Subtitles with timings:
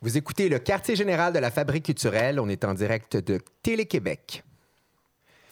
[0.00, 2.38] Vous écoutez le quartier général de la Fabrique culturelle.
[2.38, 4.44] On est en direct de Télé-Québec.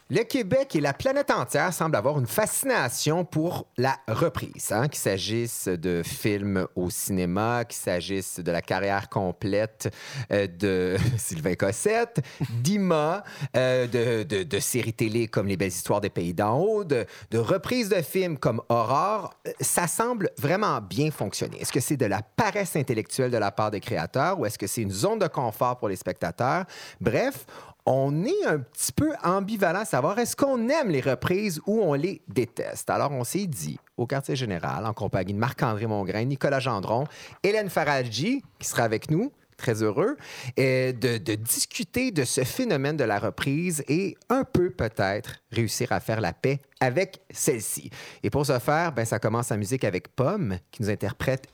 [0.09, 5.01] Le Québec et la planète entière semblent avoir une fascination pour la reprise, hein, qu'il
[5.01, 9.93] s'agisse de films au cinéma, qu'il s'agisse de la carrière complète
[10.31, 12.21] euh, de Sylvain Cossette,
[12.63, 13.25] d'Ima,
[13.57, 17.89] euh, de, séries télé comme Les Belles Histoires des Pays d'en haut, de, de reprises
[17.89, 19.35] de films comme Aurore.
[19.49, 21.61] Euh, ça semble vraiment bien fonctionner.
[21.61, 24.69] Est-ce que c'est de la paresse intellectuelle de la part des créateurs ou est-ce que
[24.69, 26.65] c'est une zone de confort pour les spectateurs?
[27.01, 27.45] Bref,
[27.87, 31.95] on est un petit peu ambivalent à savoir est-ce qu'on aime les reprises ou on
[31.95, 32.91] les déteste?
[32.91, 37.05] Alors, on s'est dit au quartier général, en compagnie de Marc-André Mongrain, Nicolas Gendron,
[37.43, 40.17] Hélène Faradji, qui sera avec nous, très heureux,
[40.59, 46.21] de, discuter de ce phénomène de la reprise et un peu peut-être réussir à faire
[46.21, 47.91] la paix avec celle-ci.
[48.23, 51.47] Et pour ce faire, ben, ça commence en musique avec Pomme, qui nous interprète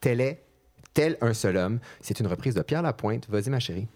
[0.00, 0.42] Tel est,
[0.94, 1.80] tel un seul homme.
[2.00, 3.28] C'est une reprise de Pierre Lapointe.
[3.28, 3.88] Vas-y, ma chérie.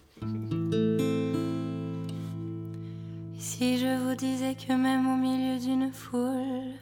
[3.37, 6.73] Si je vous disais que même au milieu d'une foule,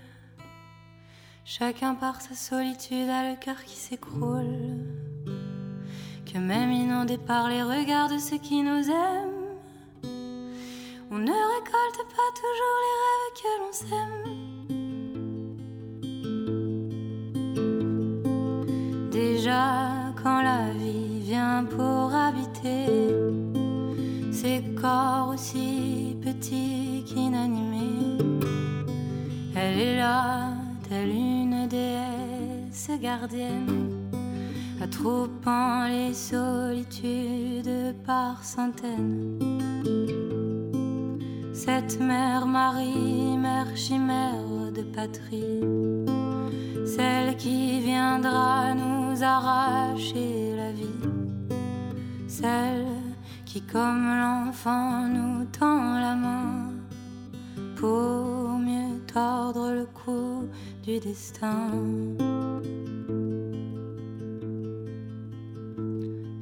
[1.43, 4.77] chacun par sa solitude a le cœur qui s'écroule,
[6.31, 9.57] que même inondé par les regards de ceux qui nous aiment,
[11.11, 14.43] on ne récolte pas toujours les rêves que l'on sème.
[19.11, 23.52] Déjà, quand la vie vient pour habiter
[24.43, 28.17] ces corps aussi petits qu'inanimés.
[29.55, 30.49] Elle est là,
[30.89, 34.09] telle une déesse gardienne,
[34.81, 39.39] attroupant les solitudes par centaines.
[41.53, 45.61] Cette mère Marie, mère chimère de patrie,
[46.85, 51.01] celle qui viendra nous arracher la vie,
[52.27, 53.12] celle
[53.53, 56.71] qui comme l'enfant nous tend la main
[57.75, 60.49] pour mieux tordre le cou
[60.81, 61.69] du destin.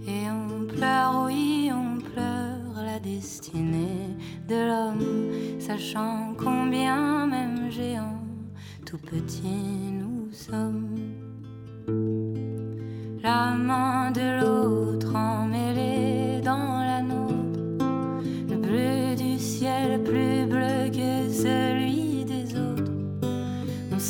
[0.08, 4.16] Et on pleure, oui, on pleure la destinée
[4.48, 8.24] de l'homme, sachant combien même géant,
[8.86, 10.96] tout petit nous sommes.
[13.22, 15.71] La main de l'autre emmêlée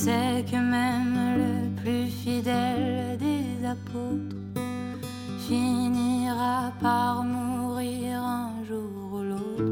[0.01, 4.35] On sait que même le plus fidèle des apôtres
[5.47, 9.63] finira par mourir un jour ou l'autre.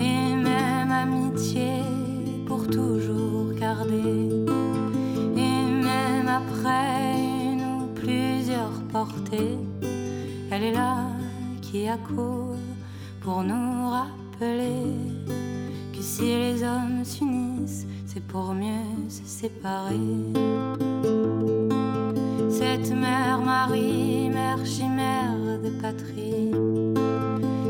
[0.00, 1.84] Et même amitié
[2.44, 4.28] pour toujours garder.
[5.36, 7.20] Et même après
[7.52, 9.58] une ou plusieurs portées,
[10.50, 11.06] elle est là
[11.62, 12.56] qui accourt
[13.20, 15.09] pour nous rappeler
[16.10, 20.08] si les hommes s'unissent, c'est pour mieux se séparer.
[22.50, 26.50] Cette mère Marie, mère chimère de patrie,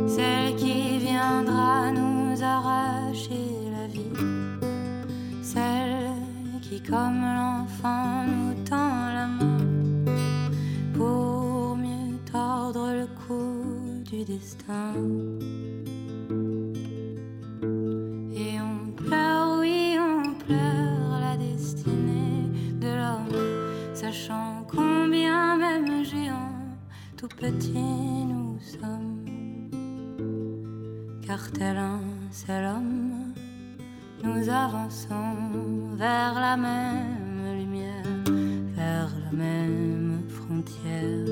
[0.09, 3.47] celle qui viendra nous arracher
[3.77, 4.19] la vie,
[5.43, 9.59] celle qui comme l'enfant nous tend la main
[10.95, 14.95] pour mieux tordre le cou du destin.
[20.51, 22.49] La destinée
[22.81, 26.55] de l'homme, sachant combien même géant,
[27.17, 29.25] tout petit nous sommes.
[31.27, 32.01] Car tel un
[32.31, 33.35] seul homme,
[34.25, 38.05] nous avançons vers la même lumière,
[38.75, 41.25] vers la même frontière.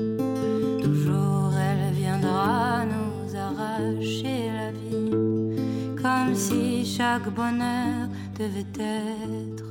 [0.81, 8.07] Toujours elle viendra nous arracher la vie, comme si chaque bonheur
[8.39, 9.68] devait être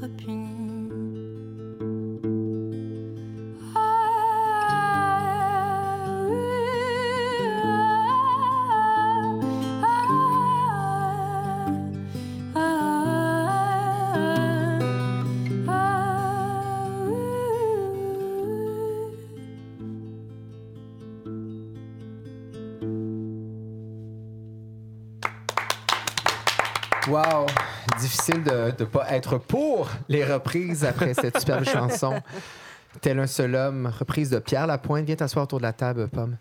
[28.28, 32.20] Difficile de ne pas être pour les reprises après cette superbe chanson.
[33.00, 35.06] Tel un seul homme, reprise de Pierre Lapointe.
[35.06, 36.36] Viens t'asseoir autour de la table, Pomme.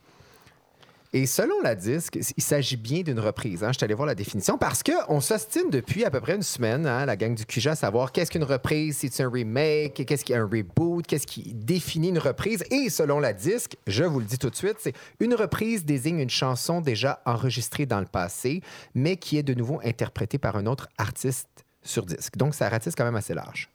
[1.14, 3.64] Et selon la disque, il s'agit bien d'une reprise.
[3.64, 3.72] Hein.
[3.72, 6.86] Je suis allé voir la définition parce qu'on s'ostine depuis à peu près une semaine,
[6.86, 10.26] hein, la gang du QJ, à savoir qu'est-ce qu'une reprise, si c'est un remake, qu'est-ce
[10.26, 12.66] qui est un reboot, qu'est-ce qui définit une reprise.
[12.70, 16.20] Et selon la disque, je vous le dis tout de suite, c'est une reprise désigne
[16.20, 18.62] une chanson déjà enregistrée dans le passé,
[18.94, 22.38] mais qui est de nouveau interprétée par un autre artiste sur disque.
[22.38, 23.70] Donc, ça ratisse quand même assez large.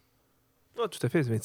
[0.79, 1.23] Ah, tout à fait.
[1.29, 1.41] Mais,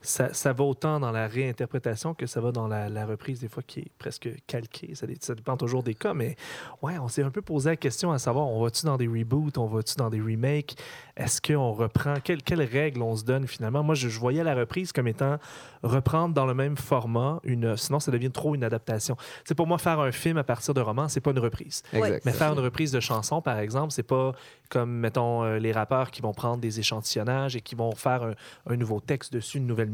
[0.00, 3.62] ça, ça, va autant dans la réinterprétation que ça va dans la, reprise, des fois,
[3.66, 4.94] qui est presque calquée.
[4.94, 6.36] Ça, ça, dépend toujours des cas, mais
[6.82, 9.58] ouais, on s'est un peu posé la question à savoir, on va-tu dans des reboots,
[9.58, 10.76] on va-tu dans des remakes?
[11.16, 12.14] Est-ce qu'on reprend?
[12.22, 13.82] quelles règles on se donne finalement?
[13.82, 15.38] Moi, je, voyais la reprise comme étant
[15.82, 19.16] reprendre dans le même format, une, sinon ça devient trop une adaptation.
[19.44, 21.82] C'est pour moi, faire un film à partir de romans, c'est pas une reprise.
[21.92, 24.32] Mais faire une reprise de chanson, par exemple, c'est pas
[24.68, 28.34] comme, mettons, euh, les rappeurs qui vont prendre des échantillonnages et qui vont faire un,
[28.66, 29.85] un nouveau texte dessus, une nouvelle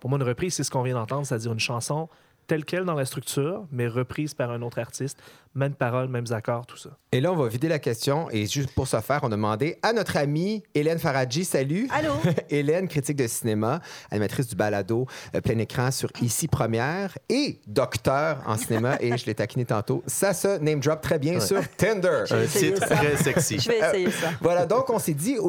[0.00, 2.08] Pour moi, une reprise, c'est ce qu'on vient d'entendre, c'est-à-dire une chanson
[2.50, 5.22] telle quelle dans la structure, mais reprise par un autre artiste.
[5.52, 6.90] Mêmes paroles, mêmes accords, tout ça.
[7.10, 8.30] Et là, on va vider la question.
[8.30, 11.44] Et juste pour ce faire, on a demandé à notre amie Hélène Faradji.
[11.44, 11.88] Salut.
[11.90, 12.12] Allô?
[12.50, 13.80] Hélène, critique de cinéma,
[14.12, 18.96] animatrice du balado euh, plein écran sur Ici Première et docteur en cinéma.
[19.00, 20.04] et je l'ai taquiné tantôt.
[20.06, 22.26] Ça se name drop très bien sur Tinder.
[22.30, 23.58] Un titre très sexy.
[23.58, 24.28] Je vais essayer ça.
[24.40, 25.40] voilà, donc on s'est dit, euh,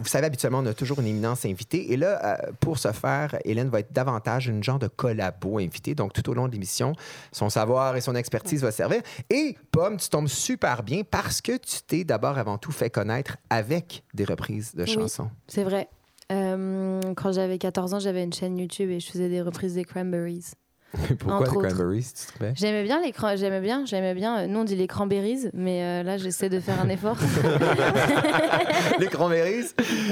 [0.00, 1.92] vous savez, habituellement, on a toujours une éminence invitée.
[1.92, 5.94] Et là, euh, pour ce faire, Hélène va être davantage une genre de collabo invité.
[5.94, 6.94] Donc, tout au long d'émission.
[7.30, 9.02] Son savoir et son expertise va servir.
[9.28, 13.36] Et Pomme, tu tombes super bien parce que tu t'es d'abord avant tout fait connaître
[13.48, 15.30] avec des reprises de chansons.
[15.48, 15.88] c'est vrai.
[16.32, 19.84] Euh, quand j'avais 14 ans, j'avais une chaîne YouTube et je faisais des reprises des
[19.84, 20.52] Cranberries.
[21.18, 24.40] Pourquoi les cranberries, tu J'aimais bien les j'aimais bien, j'aimais bien.
[24.40, 27.16] Euh, nous on dit les cranberries, mais euh, là j'essaie de faire un effort.
[28.98, 29.66] les cranberries?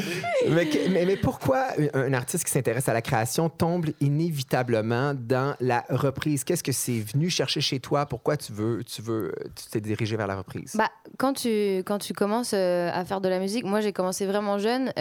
[0.48, 0.68] mais,
[1.04, 6.44] mais, pourquoi un, artiste qui s'intéresse à la création tombe inévitablement dans la reprise?
[6.44, 8.06] Qu'est-ce que c'est venu chercher chez toi?
[8.06, 10.74] Pourquoi tu veux, tu veux, tu t'es dirigé vers la reprise?
[10.76, 14.26] Bah quand tu quand tu commences euh, à faire de la musique, moi j'ai commencé
[14.26, 14.92] vraiment jeune.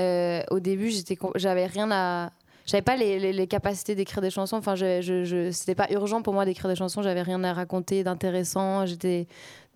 [0.49, 2.31] au début j'étais, j'avais rien à
[2.67, 4.57] j'avais pas les, les, capacités d'écrire des chansons.
[4.57, 7.01] Enfin, je, je, c'était pas urgent pour moi d'écrire des chansons.
[7.01, 8.85] J'avais rien à raconter d'intéressant.
[8.85, 9.27] J'étais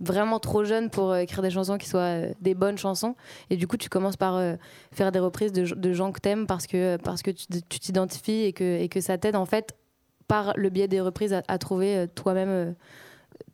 [0.02, 3.16] vraiment trop jeune pour euh, écrire des chansons qui soient euh, des bonnes chansons.
[3.50, 4.56] Et du coup, tu commences par euh,
[4.92, 8.52] faire des reprises de, de gens que t'aimes parce que, parce que tu t'identifies et
[8.52, 9.74] que, et que ça t'aide en fait
[10.28, 12.76] par le biais des reprises à, trouver toi-même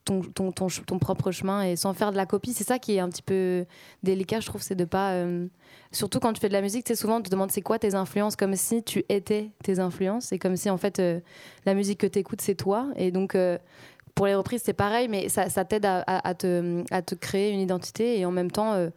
[0.05, 2.53] ton, ton, ton, ton, propre chemin et sans faire de la copie.
[2.53, 3.65] C'est ça qui est un petit peu
[4.03, 5.13] délicat, je trouve, c'est de pas
[5.91, 7.79] surtout quand tu fais de la musique, tu sais, souvent on te demande c'est quoi
[7.79, 11.19] tes influences, comme si tu étais tes influences, et comme si en fait euh,
[11.65, 12.89] la musique que tu écoutes c'est toi.
[12.95, 13.57] Et donc euh,
[14.15, 18.19] pour les reprises c'est pareil, mais ça, t'aide à, te, à, te, créer une identité
[18.19, 18.73] et en même temps.
[18.73, 18.89] Euh,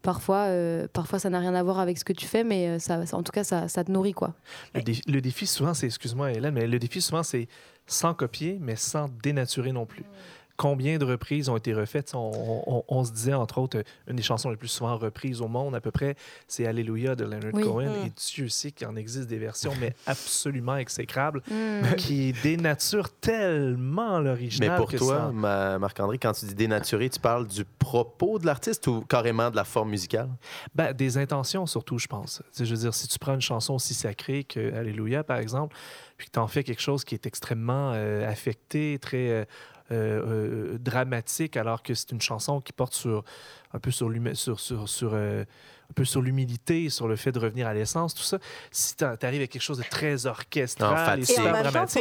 [0.00, 0.46] parfois,
[0.92, 3.32] parfois ça n'a rien à voir avec ce que tu fais, mais ça, en tout
[3.32, 4.12] cas, ça, ça te nourrit.
[4.12, 4.32] quoi.
[4.72, 7.48] Le, défi, souvent, c'est, excuse-moi Hélène, mais le défi souvent, c'est
[7.84, 10.04] sans copier, mais sans dénaturer non plus
[10.58, 12.12] combien de reprises ont été refaites?
[12.14, 15.80] On, se disait, entre autres, une des chansons les plus souvent reprises au monde, à
[15.80, 16.16] peu près,
[16.48, 18.02] c'est Alléluia de Leonard Cohen.
[18.02, 18.06] Mm.
[18.06, 21.94] Et Dieu sait qu'il en existe des versions, mais absolument exécrables, mm.
[21.96, 24.70] qui dénaturent tellement l'original.
[24.70, 29.02] Mais pour toi, Marc-André, quand tu dis dénaturer, tu parles du propos de l'artiste ou
[29.02, 30.28] carrément de la forme musicale?
[30.74, 32.42] Ben, des intentions, surtout, je pense.
[32.58, 35.76] Je veux dire, si tu prends une chanson aussi sacrée que Alléluia, par exemple,
[36.16, 39.44] puis que tu en fais quelque chose qui est extrêmement euh, affecté, très euh,
[39.90, 43.24] dramatique, alors que c'est une chanson qui porte sur
[43.72, 45.44] un peu sur, sur, sur, sur euh,
[45.90, 48.38] un peu sur l'humilité, sur le fait de revenir à l'essence, tout ça.
[48.70, 51.26] Si tu arrives à quelque chose de très orchestral et, et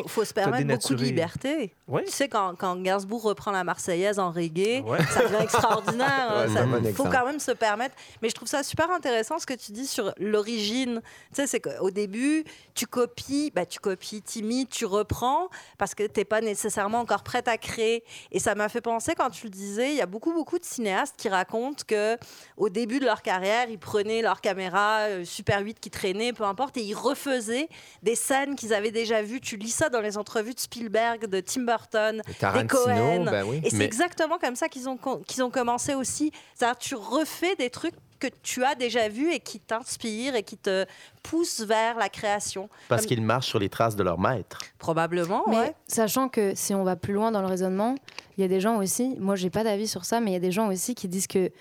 [0.03, 1.73] il faut, se permettre beaucoup de liberté.
[1.87, 6.47] Tu sais, quand, quand Gainsbourg reprend la Marseillaise en reggae, ça devient extraordinaire.
[6.83, 7.95] Il faut quand même se permettre.
[8.21, 11.01] Mais je trouve ça super intéressant ce que tu dis sur l'origine.
[11.29, 12.43] Tu sais, c'est qu'au début,
[12.75, 17.23] tu copies, bah, tu copies timide, tu reprends parce que tu n'es pas nécessairement encore
[17.23, 18.03] prête à créer.
[18.31, 20.65] Et ça m'a fait penser, quand tu le disais, il y a beaucoup, beaucoup de
[20.65, 22.17] cinéastes qui racontent que
[22.57, 26.43] au début de leur carrière, ils prenaient leur caméra euh, Super 8 qui traînait, peu
[26.43, 27.69] importe, et ils refaisaient
[28.03, 29.41] des scènes qu'ils avaient déjà vues.
[29.41, 33.25] Tu lis ça dans les entrevues de Spielberg, de Tim Burton, des Cohen.
[33.25, 36.31] Ben et c'est exactement comme ça qu'ils ont, qu'ils ont commencé aussi.
[36.55, 40.57] C'est-à-dire, tu refais des trucs que tu as déjà vus et qui t'inspirent et qui
[40.57, 40.85] te
[41.23, 42.69] poussent vers la création.
[42.87, 44.59] Parce qu'ils marchent sur les traces de leur maître.
[44.79, 47.95] Probablement, mais Sachant que si on va plus loin dans le raisonnement,
[48.37, 50.37] il y a des gens aussi, moi j'ai pas d'avis sur ça, mais il y
[50.37, 51.51] a des gens aussi qui disent que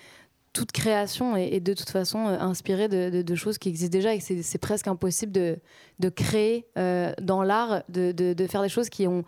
[0.57, 4.57] toute création est, de toute façon euh, inspirée de, choses qui existent déjà et c'est
[4.57, 9.23] presque impossible de, créer euh, dans l'art, de, faire des choses qui ont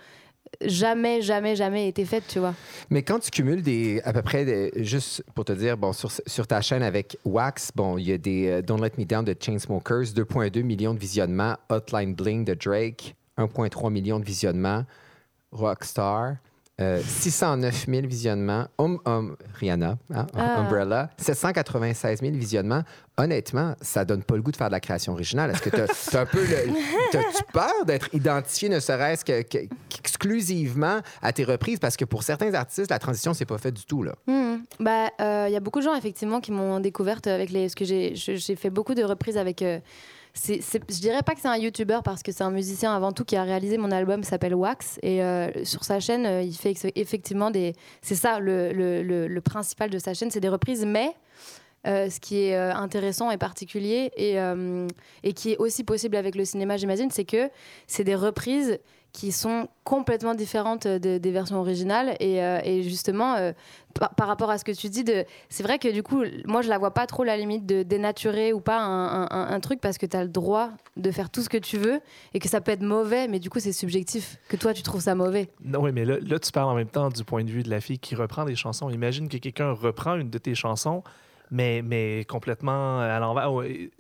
[0.66, 2.56] jamais, jamais, jamais été faites, tu vois.
[2.90, 6.48] Mais quand tu cumules des, à peu près, juste pour te dire, bon, sur, sur,
[6.48, 9.36] ta chaîne avec Wax, bon, il y a des euh, Don't Let Me Down de
[9.40, 14.84] Chainsmokers, 2,2 millions de visionnements, Hotline Bling de Drake, 1,3 million de visionnements,
[15.52, 16.38] Rockstar,
[16.80, 18.68] 609 000 visionnements.
[19.60, 20.60] Rihanna, hein, ah.
[20.60, 22.84] Umbrella, 796 000 visionnements.
[23.18, 25.52] Honnêtement, ça donne pas le goût de faire de la création originale.
[25.52, 26.40] Est-ce que tu as, un peu
[27.12, 27.18] tu
[27.52, 31.80] peur d'être identifié ne serait-ce qu'exclusivement à tes reprises?
[31.80, 34.04] Parce que pour certains artistes, la transition, c'est pas fait du tout.
[34.04, 34.16] Là.
[34.26, 34.60] Hmm.
[34.80, 37.68] Bah, il euh, y a beaucoup de gens, effectivement, qui m'ont découverte avec les.
[37.68, 39.62] ce que j'ai fait beaucoup de reprises avec.
[39.62, 39.80] Euh,
[40.34, 43.26] c'est, je dirais pas que c'est un YouTuber parce que c'est un musicien avant tout
[43.26, 45.00] qui a réalisé mon album s'appelle Wax.
[45.02, 50.00] Et euh, sur sa chaîne euh, il fait effectivement des c'est ça le, principal de
[50.00, 50.86] sa chaîne c'est des reprises.
[50.86, 51.14] Mais
[51.88, 54.38] euh, ce qui est intéressant et particulier et,
[55.24, 57.50] et qui est aussi possible avec le cinéma j'imagine c'est que
[57.88, 58.80] c'est des reprises
[59.12, 62.16] qui sont complètement différentes des versions originales.
[62.20, 63.54] Et, euh, justement, euh,
[64.16, 65.04] par, rapport à ce que tu dis,
[65.50, 68.54] c'est vrai que du coup, moi, je la vois pas trop la limite de dénaturer
[68.54, 71.50] ou pas un, un, truc parce que tu as le droit de faire tout ce
[71.50, 72.00] que tu veux
[72.34, 74.38] et que ça peut être mauvais, mais du coup, c'est subjectif.
[74.48, 75.50] Que toi, tu trouves ça mauvais.
[75.64, 77.70] Non, oui, mais là, là, tu parles en même temps du point de vue de
[77.70, 78.90] la fille qui reprend des chansons.
[78.90, 81.04] Imagine que quelqu'un reprend une de tes chansons
[81.52, 83.52] mais, mais complètement à l'envers.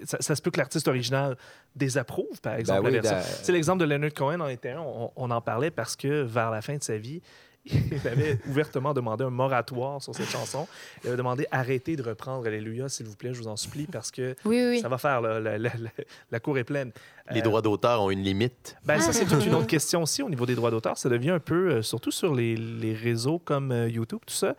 [0.03, 1.37] Ça, se peut que l'artiste original
[1.75, 3.01] désapprouve, par ben exemple,
[3.41, 6.61] C'est l'exemple de Leonard Cohen en était on, on, en parlait parce que vers la
[6.61, 7.21] fin de sa vie,
[7.65, 10.67] il avait ouvertement demandé un moratoire sur cette chanson.
[11.03, 14.11] Il avait demandé arrêtez de reprendre Alléluia, s'il vous plaît, je vous en supplie, parce
[14.11, 14.35] que
[14.81, 16.91] ça va faire la, cour est pleine.
[17.31, 18.75] Les droits d'auteur ont une limite.
[18.85, 20.97] Ben, ça, c'est toute une autre question aussi au niveau des droits d'auteur.
[20.97, 24.55] Ça devient un peu, euh, surtout sur les, réseaux comme euh, YouTube, tout ça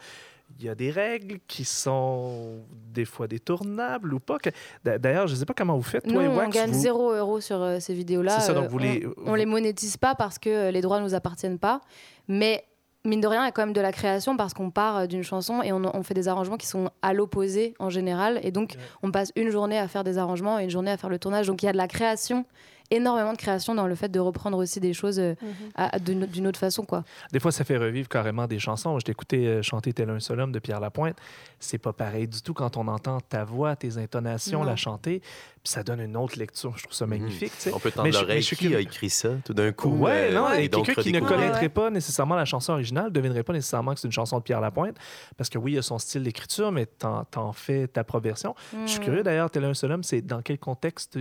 [0.58, 2.58] il y a des règles qui sont
[2.92, 4.38] des fois détournables ou pas.
[4.84, 7.62] D'ailleurs, je ne sais pas comment vous faites, toi Wax, on gagne 0 euros sur
[7.62, 8.40] euh, ces vidéos-là.
[8.40, 9.06] ça, donc vous les...
[9.24, 11.80] On, ne les monétise pas parce que euh, les droits ne nous appartiennent pas.
[12.28, 12.64] Mais
[13.04, 15.06] mine de rien, il y a quand même de la création parce qu'on part euh,
[15.06, 18.40] d'une chanson et on, fait des arrangements qui sont à l'opposé en général.
[18.42, 21.10] Et donc, on passe une journée à faire des arrangements et une journée à faire
[21.10, 21.46] le tournage.
[21.46, 22.44] Donc, il y a de la création
[22.90, 25.34] énormément de création dans le fait de reprendre aussi des choses euh,
[25.78, 26.26] mhm.
[26.26, 26.84] d'une autre façon.
[26.84, 27.04] Quoi.
[27.32, 28.98] Des fois, ça fait revivre carrément des chansons.
[28.98, 31.16] Je t'écoutais euh, chanter Tel un seul homme de Pierre Lapointe.
[31.58, 35.20] C'est pas pareil du tout quand on entend ta voix, tes intonations, la chanter.
[35.62, 36.76] Puis ça donne une autre lecture.
[36.76, 37.10] Je trouve ça mhm.
[37.10, 37.52] magnifique.
[37.72, 38.42] On peut tendre l'oreille.
[38.42, 39.90] Qui a écrit ça tout d'un coup?
[39.90, 43.42] Ouais, euh, non, et quelqu'un qui ne connaîtrait pas nécessairement la chanson originale ne devinerait
[43.42, 44.96] pas nécessairement que c'est une chanson de Pierre Lapointe.
[45.36, 48.24] Parce que oui, il y a son style d'écriture, mais t'en, en fais ta propre
[48.24, 48.54] version.
[48.86, 51.18] Je suis curieux d'ailleurs, Tel un seul homme, c'est dans quel contexte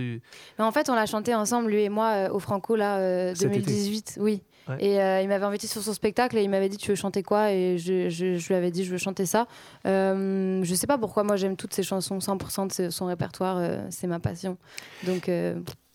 [0.58, 4.42] En fait, on l'a chanté ensemble, lui et moi, Franco, là, 2018, euh, oui.
[4.78, 7.22] Et euh, il m'avait invité sur son spectacle et il m'avait dit Tu veux chanter
[7.22, 7.52] quoi?
[7.52, 9.46] Et je, je, lui avais dit Je veux chanter ça.
[9.86, 13.82] Euh, je sais pas pourquoi moi j'aime toutes ces chansons, 100% de son répertoire, euh,
[13.90, 14.56] c'est ma passion.
[15.04, 15.30] Donc.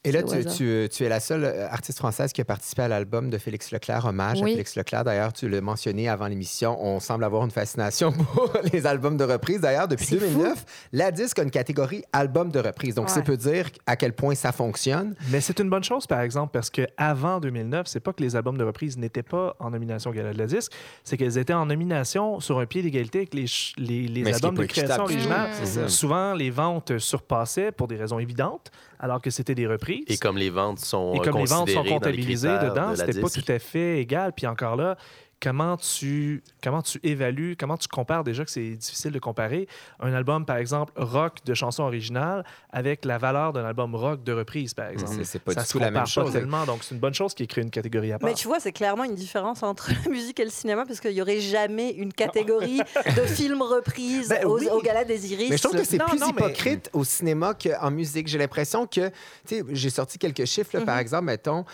[0.06, 3.30] Et là, tu, tu, es la seule euh, artiste française qui a participé à l'album
[3.30, 5.04] de Félix Leclerc, Hommage à Félix Leclerc.
[5.04, 9.24] D'ailleurs, tu l'as mentionné avant l'émission, on semble avoir une fascination pour les albums de
[9.24, 9.62] reprise.
[9.62, 12.96] D'ailleurs, depuis 2009, la disque a une catégorie album de reprise.
[12.96, 15.16] Donc, ça peut dire à quel point ça fonctionne.
[15.32, 18.58] Mais c'est une bonne chose, par exemple, parce qu'avant 2009, c'est pas que les albums
[18.58, 20.72] de reprise n'étaient pas en nomination au Gala de la disque,
[21.04, 23.46] c'est qu'elles étaient en nomination sur un pied d'égalité avec les,
[23.78, 25.50] les, les albums de création originale.
[25.88, 29.95] Souvent, les ventes surpassaient pour des raisons évidentes alors que c'était des reprises.
[30.08, 33.52] Et comme les ventes sont, et comme les ventes sont comptabilisées dedans, c'était pas tout
[33.52, 34.34] à fait égal.
[34.34, 34.98] Puis encore là,
[35.42, 39.68] comment tu, comment tu évalues, comment tu compares déjà que c'est difficile de comparer
[40.00, 44.34] un album, par exemple, rock de chansons originales avec la valeur d'un album rock de
[44.34, 45.24] reprise, par exemple.
[45.24, 46.32] C'est pas du tout la même chose.
[46.32, 48.30] Tellement, donc c'est une bonne chose qui crée une catégorie à part.
[48.30, 51.13] Mais tu vois, c'est clairement une différence entre la musique et le cinéma parce qu'il
[51.13, 55.50] n'y aurait jamais une catégorie de films reprises ben au, Gala des Iris.
[55.50, 58.27] Mais je trouve que c'est plus hypocrite au cinéma qu'en musique.
[58.27, 61.01] J'ai l'impression que, tu sais, j'ai sorti quelques chiffres, par mhm.
[61.01, 61.65] exemple, mettons,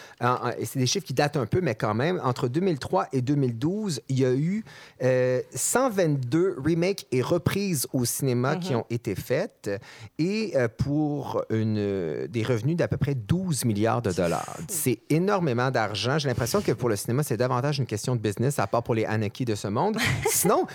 [0.57, 4.01] et c'est des chiffres qui datent un peu, mais quand même, entre 2003 et 2012,
[4.09, 4.63] il y a eu
[5.53, 8.79] 122 euh, remakes et reprises au cinéma qui mhm.
[8.79, 9.69] ont été faites
[10.19, 14.57] et euh, pour une, des revenus d'à peu près 12 milliards de dollars.
[14.67, 16.17] C'est énormément d'argent.
[16.17, 18.95] J'ai l'impression que pour le cinéma, c'est davantage une question de business, à part pour
[18.95, 19.97] les Anaki de ce monde.
[20.29, 20.65] Sinon,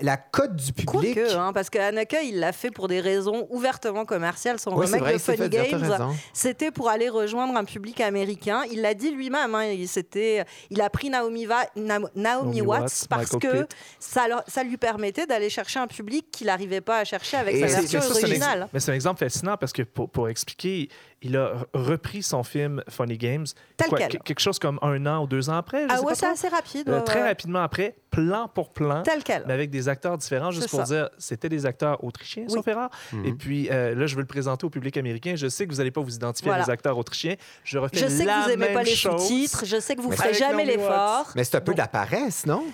[0.00, 1.18] la, cote du public...
[1.18, 1.78] Hein, parce que
[2.24, 4.58] il l'a fait pour des raisons ouvertement commerciales.
[4.58, 8.62] Son remake de Funny Games, c'était pour aller rejoindre un public américain.
[8.70, 9.54] Il l'a dit lui-même.
[9.54, 9.88] Hein, il,
[10.70, 11.64] il a pris Naomi, Va,
[12.22, 13.66] Naomi, Watts, parce que
[13.98, 17.80] ça, ça, lui permettait d'aller chercher un public qu'il n'arrivait pas à chercher avec sa
[17.80, 18.68] version originale.
[18.72, 20.88] Mais c'est un exemple fascinant parce que pour, pour expliquer,
[21.22, 23.46] il a repris son film Funny Games.
[23.78, 25.86] quelque chose comme un an ou deux ans après.
[25.88, 26.88] ah ouais, c'est assez rapide.
[26.88, 29.02] Euh, très rapidement après, plan pour plan.
[29.02, 29.44] Tel quel.
[29.46, 32.90] Mais avec des acteurs différents, juste pour dire, c'était des acteurs autrichiens, sauf erreur.
[33.12, 33.26] Mhm.
[33.26, 35.34] Et puis euh, là, je veux le présenter au public américain.
[35.36, 37.36] Je sais que vous n'allez pas vous identifier à des acteurs autrichiens.
[37.64, 39.64] Je refais Je sais que vous n'aimez pas les sous-titres.
[39.64, 41.30] Je sais que vous ne ferez jamais l'effort.
[41.36, 42.64] Mais c'est un peu de la paresse, non?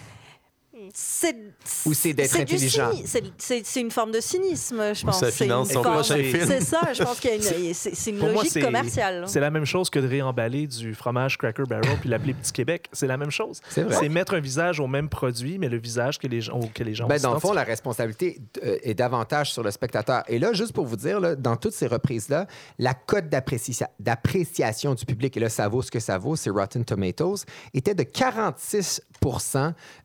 [1.86, 2.90] Ou c'est d'être intelligent?
[3.38, 5.20] C'est une forme de cynisme, je pense.
[5.20, 6.46] Ça finance son prochain film.
[6.46, 9.24] C'est ça, je pense qu'il y a une, c'est une logique commerciale.
[9.26, 12.88] C'est la même chose que de réemballer du fromage Cracker Barrel puis l'appeler Petit Québec.
[12.92, 13.60] C'est la même chose.
[13.68, 16.94] C'est mettre un visage au même produit, mais le visage que les gens, que les
[16.94, 20.22] gens ben, Dans le fond, la responsabilité euh, est davantage sur le spectateur.
[20.28, 22.46] Et là, juste pour vous dire, là, dans toutes ces reprises-là,
[22.78, 26.84] la cote d'appréciation du public, et là, ça vaut ce que ça vaut, c'est Rotten
[26.84, 27.44] Tomatoes,
[27.74, 29.02] était de 46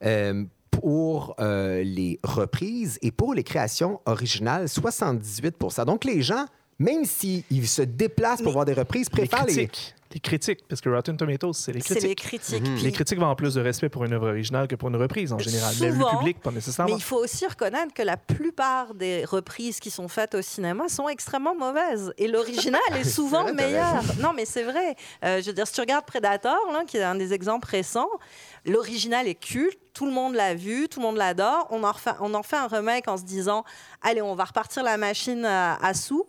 [0.04, 0.44] euh,
[0.84, 6.46] pour euh, les reprises et pour les créations originales, 78% Donc, les gens,
[6.78, 9.70] même s'ils se déplacent pour voir des reprises, préfèrent les les
[10.20, 12.02] critiques, parce que Rotten Tomatoes, c'est les critiques.
[12.02, 12.68] C'est les critiques.
[12.68, 12.76] Mhm.
[12.84, 15.34] Les critiques vont avoir plus de respect pour une œuvre originale que pour une reprise
[15.34, 15.74] en général.
[15.80, 16.94] mais le public, pas nécessairement.
[16.94, 20.90] Mais il faut aussi reconnaître que la plupart des reprises qui sont faites au cinéma
[20.90, 22.14] sont extrêmement mauvaises.
[22.18, 24.04] Et l'original est souvent meilleur.
[24.20, 24.96] Non, mais c'est vrai.
[25.24, 28.10] Euh, je veux dire, si tu regardes Predator, là, qui est un des exemples récents,
[28.66, 29.80] l'original est culte.
[29.94, 31.68] Tout le monde l'a vu, tout le monde l'adore.
[31.70, 33.64] On, en refait, on en fait un remake en se disant,
[34.02, 36.26] allez, on va repartir la machine à, à sous.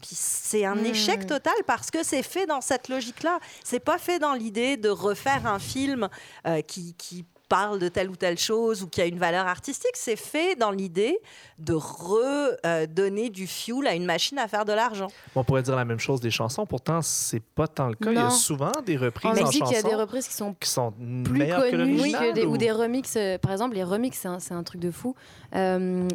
[0.00, 1.26] Puis c'est un échec hmm.
[1.26, 3.38] total parce que c'est fait dans cette logique-là.
[3.64, 6.08] C'est pas fait dans l'idée de refaire un film
[6.46, 9.94] euh, qui, qui parle de telle ou telle chose ou qui a une valeur artistique.
[9.94, 11.18] C'est fait dans l'idée
[11.58, 15.08] de redonner euh, du fuel à une machine à faire de l'argent.
[15.34, 18.10] On pourrait dire la même chose des chansons, pourtant c'est pas tant le cas.
[18.10, 19.64] Il y a souvent des reprises en, en chansons.
[19.70, 22.52] il y a des reprises qui sont, qui sont plus connues que ou...
[22.52, 22.56] ou...
[22.58, 23.18] des remixes.
[23.40, 25.14] Par exemple, les remixes, c'est un, un, truc de fou.
[25.54, 26.06] Euh,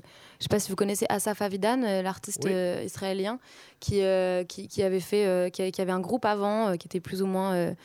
[0.43, 2.47] sais pas si vous connaissez Asaf Avidan, l'artiste
[2.83, 3.39] israélien,
[3.79, 4.01] qui,
[4.47, 7.75] qui, qui, avait fait, qui, qui, avait un groupe avant, qui était plus ou moins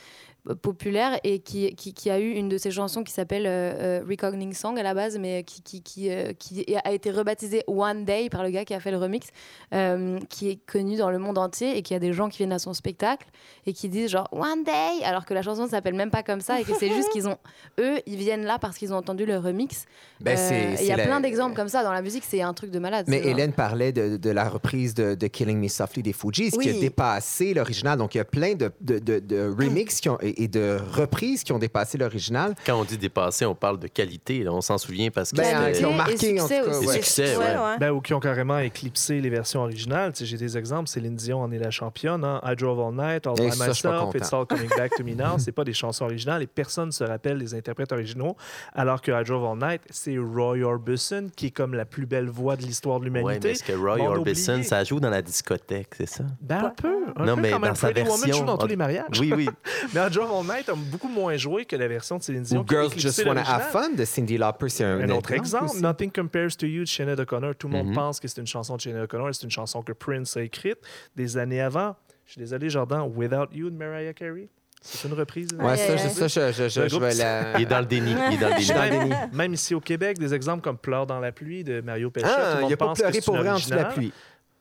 [0.55, 4.53] populaire et qui, qui, a eu une de ses chansons qui s'appelle euh, euh Recogning
[4.53, 8.29] Song à la base, mais qui, qui, qui, euh, qui, a été rebaptisée One Day
[8.29, 9.27] par le gars qui a fait le remix,
[9.73, 12.53] euh, qui est connu dans le monde entier et qui a des gens qui viennent
[12.53, 13.27] à son spectacle
[13.65, 16.41] et qui disent genre One Day, alors que la chanson ne s'appelle même pas comme
[16.41, 17.37] ça et que c'est juste qu'ils ont,
[17.79, 19.85] eux, ils viennent là parce qu'ils ont entendu le remix.
[20.19, 20.37] Ben
[20.79, 23.05] il y a plein d'exemples comme ça dans la musique, c'est un truc de malade.
[23.07, 26.69] Mais Hélène parlait de, de, la reprise de, de, Killing Me Softly des Fujis, qui
[26.69, 27.97] a dépassé l'original.
[27.97, 31.59] Donc il y a plein de, de remix qui ont et de reprises qui ont
[31.59, 32.55] dépassé l'original.
[32.65, 34.47] Quand on dit dépassé, on parle de qualité.
[34.47, 36.93] on s'en souvient parce que ben, qui ont marqué en tout cas.
[36.93, 37.35] succès,
[37.79, 40.13] Ben, ou qui ont carrément éclipsé les versions originales.
[40.19, 40.87] J'ai des exemples.
[40.87, 42.23] Céline Dion en est la championne.
[42.23, 42.41] Hein?
[42.45, 45.37] I Drove All Night, All By Myself, It's All Coming Back to Me Now.
[45.37, 48.37] C'est pas des chansons originales et personne ne se rappelle des interprètes originaux.
[48.73, 52.29] Alors que I Drove All Night, c'est Roy Orbison qui est comme la plus belle
[52.29, 53.33] voix de l'histoire de l'humanité.
[53.33, 56.23] Oui, mais est-ce que Roy Orbison, ça joue dans la discothèque, c'est ça?
[56.41, 56.95] Ben, un peu.
[57.15, 58.13] Un non, peu mais dans sa version.
[58.13, 59.19] Woman joue dans tous les mariages.
[59.19, 59.49] Oui, oui.
[59.93, 62.61] mais I All Night a beaucoup moins joué que la version de Céline Dion.
[62.61, 65.77] Ou Girls Just Wanna Have Fun de Cindy Lauper, c'est un, un, autre exemple.
[65.79, 67.55] Nothing Compares to You de Sinead O'Connor.
[67.55, 67.95] Tout le monde mm-hmm.
[67.95, 69.33] pense que c'est une chanson de Sinead O'Connor.
[69.33, 70.79] C'est une chanson que Prince a écrite
[71.15, 71.95] des années avant.
[72.25, 73.11] Je suis désolé, Jordan.
[73.15, 74.49] Without You de Mariah Carey.
[74.81, 75.49] C'est une reprise?
[75.59, 77.57] Ouais, ça, ça, je, je, je, je vais la...
[77.57, 78.11] Il est dans le déni.
[78.31, 79.11] Il est dans le déni.
[79.33, 82.29] Même ici au Québec, des exemples comme Pleure dans la pluie de Mario Pelchat.
[82.37, 84.13] Ah, il n'y a pas pleuré pour vrai en dessous de la pluie.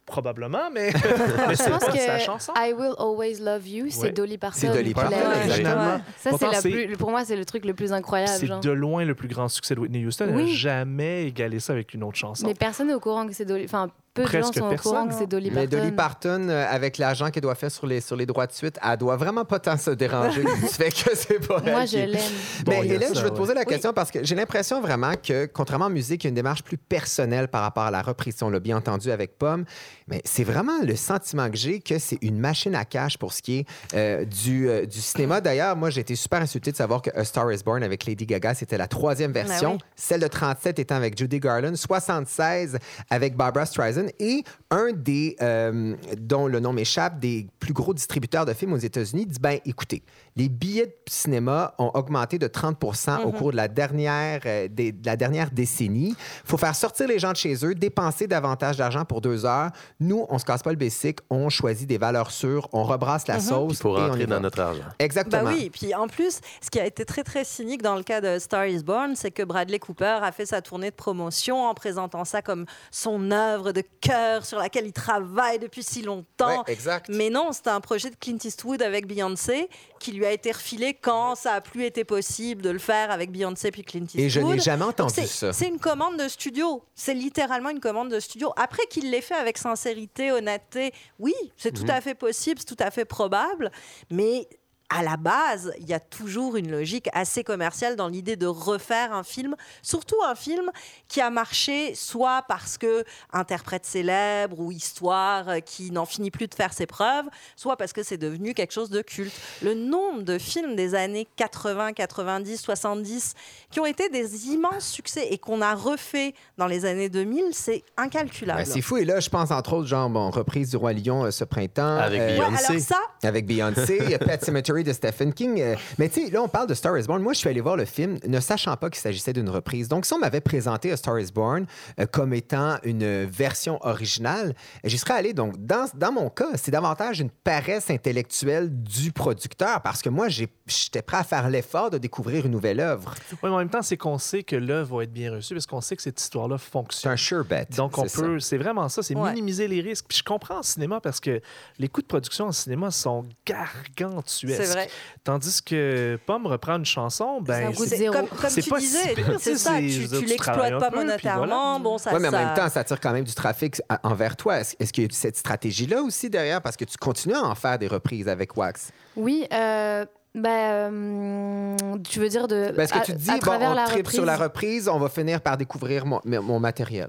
[0.09, 0.90] Probablement, mais,
[1.49, 2.53] mais c'est sa chanson.
[2.57, 4.59] I Will Always Love You, c'est Dolly Parton.
[4.59, 6.01] C'est Dolly Parton, exactement.
[6.16, 8.33] Ça, c'est plus, pour moi, c'est le truc le plus incroyable.
[8.33, 10.27] C'est de loin le plus grand succès de Whitney Houston.
[10.29, 12.47] Elle n'a jamais égalé ça avec une autre chanson.
[12.47, 13.66] Mais personne n'est au courant que c'est Dolly.
[13.66, 15.61] Enfin, peu de gens sont au courant que c'est Dolly Parton.
[15.61, 18.52] Mais Dolly Parton, euh, avec l'argent qu'elle doit faire sur les, sur les droits de
[18.52, 21.98] suite, elle doit vraiment pas tant se déranger du fait que c'est pas Moi, je
[21.98, 22.20] l'aime.
[22.66, 25.87] Mais Hélène, je veux te poser la question parce que j'ai l'impression vraiment que, contrairement
[25.87, 28.37] à la musique, il y a une démarche plus personnelle par rapport à la reprise.
[28.42, 29.64] On l'a bien entendu avec Pomme.
[30.09, 33.42] Mais c'est vraiment le sentiment que j'ai que c'est une machine à cash pour ce
[33.42, 35.40] qui est euh, du, euh, du cinéma.
[35.40, 38.26] D'ailleurs, moi, j'ai été super insulté de savoir que A Star is Born avec Lady
[38.26, 39.78] Gaga, c'était la troisième ben version.
[39.96, 42.78] Celle de 37 étant avec Judy Garland, 76
[43.11, 48.47] avec Barbara Streisand et un des, euh, dont le nom m'échappe, des plus gros distributeurs
[48.47, 50.03] de films aux États-Unis dit ben écoutez,
[50.37, 53.33] les billets de cinéma ont augmenté de 30% au mhm.
[53.33, 56.11] cours de la dernière, euh, de la dernière décennie.
[56.11, 59.71] Il faut faire sortir les gens de chez eux, dépenser davantage d'argent pour deux heures.
[60.01, 63.37] Nous, on se casse pas le basic, on choisit des valeurs sûres, on rebrasse la
[63.37, 63.40] mhm.
[63.40, 63.79] sauce.
[63.79, 64.85] pour rentrer dans notre argent.
[64.99, 65.44] Exactement.
[65.44, 68.21] Bah oui, puis en plus, ce qui a été très, très cynique dans le cas
[68.21, 71.75] de Star is Born, c'est que Bradley Cooper a fait sa tournée de promotion en
[71.75, 76.64] présentant ça comme son œuvre de cœur sur laquelle il travaille depuis si longtemps.
[76.66, 77.09] exact.
[77.09, 80.94] Mais non, c'était un projet de Clint Eastwood avec Beyoncé qui lui a été refilé
[80.94, 84.24] quand ça a plus été possible de le faire avec Beyoncé puis Clint Eastwood.
[84.24, 85.53] Et je n'ai jamais entendu ça.
[85.53, 86.85] C'est une commande de studio.
[86.94, 88.53] C'est littéralement une commande de studio.
[88.57, 91.90] Après qu'il l'ait fait avec sincérité, honnêteté, oui, c'est tout mhm.
[91.90, 93.70] à fait possible, c'est tout à fait probable.
[94.11, 94.48] Mais
[94.90, 99.12] à la base, il y a toujours une logique assez commerciale dans l'idée de refaire
[99.12, 100.70] un film, surtout un film
[101.09, 106.46] qui a marché soit parce que interprète célèbre ou histoire euh, qui n'en finit plus
[106.46, 109.33] de faire ses preuves, soit parce que c'est devenu quelque chose de culte.
[109.62, 113.35] Le nombre de films des années 80, 90, 70
[113.70, 117.83] qui ont été des immenses succès et qu'on a refait dans les années 2000, c'est
[117.98, 118.64] incalculable.
[118.64, 118.96] c'est fou.
[118.96, 121.96] Et là, je pense entre autres, genre, bon, reprise du Roi Lion euh, ce printemps.
[121.98, 122.81] Avec euh, Beyoncé.
[122.81, 123.01] ça...
[123.22, 125.61] Avec Beyoncé, Pet Cemetery de Stephen King.
[125.61, 127.23] Euh, mais tu sais, là, on parle de Star is Born.
[127.23, 129.88] Moi, je suis allé voir le film ne sachant pas qu'il s'agissait d'une reprise.
[129.88, 131.67] Donc, si on m'avait présenté A Star is Born
[131.99, 135.33] euh, comme étant une version originale, j'y serais allé.
[135.33, 140.29] Donc, dans, dans mon cas, c'est davantage une paresse intellectuelle du producteur parce que moi,
[140.29, 143.14] j'étais prêt à faire l'effort de découvrir une nouvelle œuvre.
[143.31, 145.67] Oui, mais en même temps, c'est qu'on sait que l'œuvre va être bien reçue parce
[145.67, 147.11] qu'on sait que cette histoire-là fonctionne.
[147.11, 147.67] C'est un sure bet.
[147.77, 150.07] Donc, on peut, c'est vraiment ça, c'est minimiser les risques.
[150.09, 151.41] Puis je comprends en cinéma parce que
[151.79, 154.67] les coûts de production en cinéma sont gargantuesques.
[154.68, 154.88] C'est vrai.
[155.24, 159.78] Tandis que Pomme reprend une chanson, ben c'est comme, comme tu pas disais, c'est ça,
[159.78, 162.12] tu, tu l'exploites pas monétairement, bon ça.
[162.12, 164.61] Oui, mais en même temps, ça tire quand même du trafic envers toi.
[164.61, 166.62] Est-ce qu'il y a cette stratégie-là aussi derrière?
[166.62, 168.90] Parce que tu continues à en faire des reprises avec Wax?
[169.16, 169.46] Oui.
[169.52, 170.04] Euh...
[170.35, 171.76] Ben,
[172.09, 172.72] tu veux dire de.
[172.76, 174.14] Parce que tu te dis, bon, on la reprise...
[174.14, 177.09] sur la reprise, on va finir par découvrir mon, mon matériel?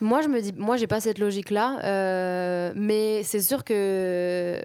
[0.00, 4.62] Moi, je me dis, moi, j'ai pas cette logique-là, euh, mais c'est sûr que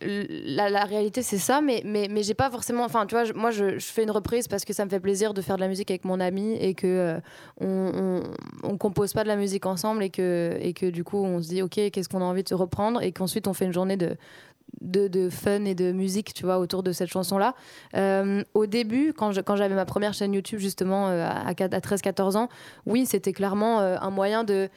[0.00, 2.84] la, réalité, c'est ça, mais, mais, mais j'ai pas forcément.
[2.84, 5.42] Enfin, tu vois, moi, je, fais une reprise parce que ça me fait plaisir de
[5.42, 7.20] faire de la musique avec mon ami et que euh,
[7.60, 8.22] on,
[8.62, 11.48] on, compose pas de la musique ensemble et que, et que du coup, on se
[11.48, 13.96] dit, OK, qu'est-ce qu'on a envie de se reprendre et qu'ensuite, on fait une journée
[13.96, 14.16] de,
[14.80, 17.54] de, de, fun et de musique, tu vois, autour de cette chanson-là.
[17.96, 22.36] Euh, au début, quand, quand j'avais ma première chaîne YouTube, justement, euh, à, à 13-14
[22.36, 22.48] ans,
[22.86, 24.68] oui, c'était clairement un moyen de.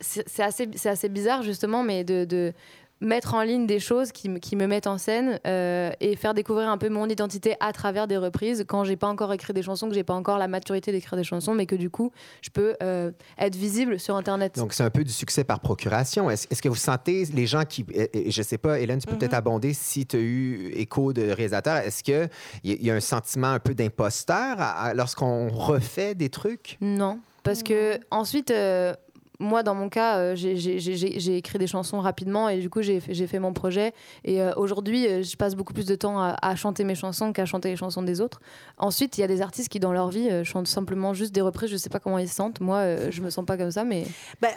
[0.00, 2.52] c'est assez, assez bizarre, justement, mais de
[3.00, 6.68] mettre en ligne des choses qui, qui me mettent en scène euh, et faire découvrir
[6.68, 9.88] un peu mon identité à travers des reprises quand j'ai pas encore écrit des chansons,
[9.88, 12.74] que j'ai pas encore la maturité d'écrire des chansons, mais que du coup, je peux
[12.82, 14.56] euh, être visible sur Internet.
[14.56, 16.30] Donc, c'est un peu du succès par procuration.
[16.30, 17.84] Est-ce que vous sentez les gens qui.
[18.14, 19.38] Je sais pas, Hélène, tu peux peut-être mhm.
[19.38, 21.76] abonder si tu as eu écho de réalisateur.
[21.78, 22.28] Est-ce qu'il
[22.64, 24.56] y, y a un sentiment un peu d'imposteur
[24.94, 26.78] lorsqu'on refait des trucs?
[26.80, 27.20] Non.
[27.46, 28.92] Parce que ensuite, euh,
[29.38, 33.38] moi, dans mon cas, euh, j'ai écrit des chansons rapidement et du coup, j'ai fait
[33.38, 33.92] mon projet.
[34.24, 37.44] Et euh, aujourd'hui, euh, je passe beaucoup plus de temps à, chanter mes chansons qu'à
[37.44, 38.40] chanter les chansons des autres.
[38.78, 41.70] Ensuite, il y a des artistes qui, dans leur vie, chantent simplement juste des reprises.
[41.70, 42.60] Je sais pas comment ils se sentent.
[42.60, 44.06] Moi, je me sens pas comme ça, mais.
[44.40, 44.50] Ben,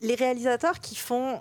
[0.00, 1.40] les réalisateurs qui font.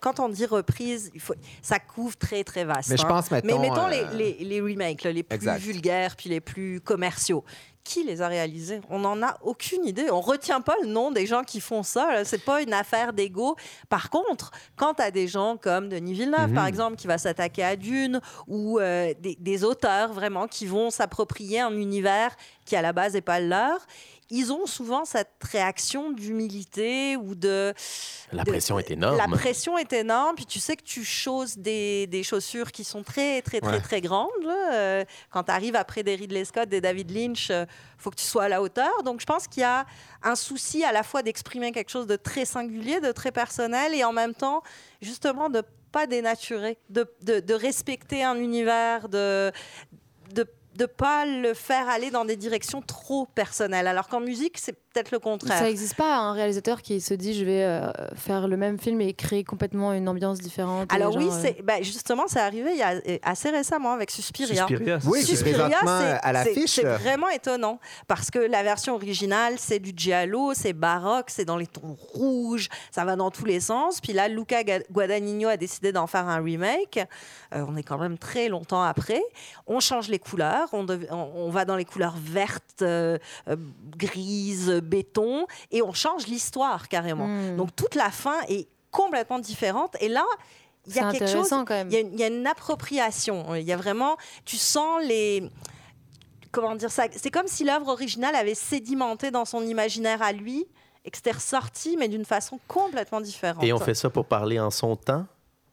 [0.00, 2.90] Quand on dit reprise, il faut, ça couvre très très vaste.
[2.90, 3.40] Mais je pense hein.
[3.42, 7.44] Mais mettons les, les, remakes, les plus vulgaires puis les plus commerciaux
[7.88, 8.82] qui les a réalisés?
[8.90, 10.10] On n'en a aucune idée.
[10.10, 12.22] On retient pas le nom des gens qui font ça.
[12.24, 13.56] C'est pas une affaire d'ego.
[13.88, 16.68] Par contre, quand tu as des gens comme Denis Villeneuve, par mhm.
[16.68, 21.60] exemple, qui va s'attaquer à Dune, ou euh, des, des, auteurs vraiment qui vont s'approprier
[21.60, 23.86] un univers qui à la base n'est pas le leur,
[24.30, 27.72] ils ont souvent cette réaction d'humilité ou de...
[28.32, 29.16] La pression est énorme.
[29.16, 33.02] La pression est énorme, puis tu sais que tu choses des, des chaussures qui sont
[33.02, 34.28] très, très, très, très grandes.
[34.46, 38.16] Euh, quand tu arrives après des Ridley Scott, des David Lynch, il euh, faut que
[38.16, 39.02] tu sois à la hauteur.
[39.02, 39.86] Donc je pense qu'il y a
[40.22, 44.04] un souci à la fois d'exprimer quelque chose de très singulier, de très personnel, et
[44.04, 44.62] en même temps,
[45.00, 49.50] justement, de pas dénaturer, de, de, de respecter un univers, de,
[50.34, 50.46] de
[50.78, 53.88] de pas le faire aller dans des directions trop personnelles.
[53.88, 55.58] Alors qu'en musique, c'est peut-être le contraire.
[55.58, 59.00] Ça n'existe pas un réalisateur qui se dit je vais euh, faire le même film
[59.00, 60.92] et créer complètement une ambiance différente.
[60.92, 64.10] Alors oui, euh, c'est bah, justement c'est arrivé il y a euh, assez récemment avec
[64.10, 64.66] Suspiria.
[64.66, 66.70] Suspiria, oui, Suspiria, à l'affiche.
[66.70, 71.56] C'est vraiment étonnant parce que la version originale c'est du giallo, c'est baroque, c'est dans
[71.56, 74.00] les tons rouges, ça va dans tous les sens.
[74.00, 77.00] Puis là, Luca Guadagnino a décidé d'en faire un remake.
[77.52, 79.22] on est quand même très longtemps après.
[79.66, 82.84] On change les couleurs, on, on va dans les couleurs vertes,
[83.96, 87.26] grises béton et on change l'histoire carrément.
[87.26, 87.56] Hmm.
[87.56, 89.96] Donc toute la fin est complètement différente.
[90.00, 90.24] Et là,
[90.86, 91.52] il y a quelque chose.
[91.90, 93.54] Il y, a une appropriation.
[93.54, 94.16] Il y a vraiment.
[94.44, 95.50] Tu sens les.
[96.50, 97.04] Comment dire ça?
[97.14, 100.66] C'est comme si l'œuvre originale avait sédimenté dans son imaginaire à lui
[101.04, 103.62] et que c'était ressorti, mais d'une façon complètement différente.
[103.62, 105.26] Et on fait ça pour parler en son temps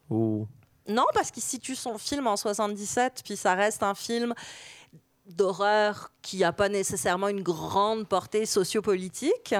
[0.10, 0.48] ou?
[0.88, 4.36] Non, parce qu'il situe son film en 77, puis ça reste un film
[5.26, 9.56] d'horreur qui n'a pas nécessairement une grande portée sociopolitique.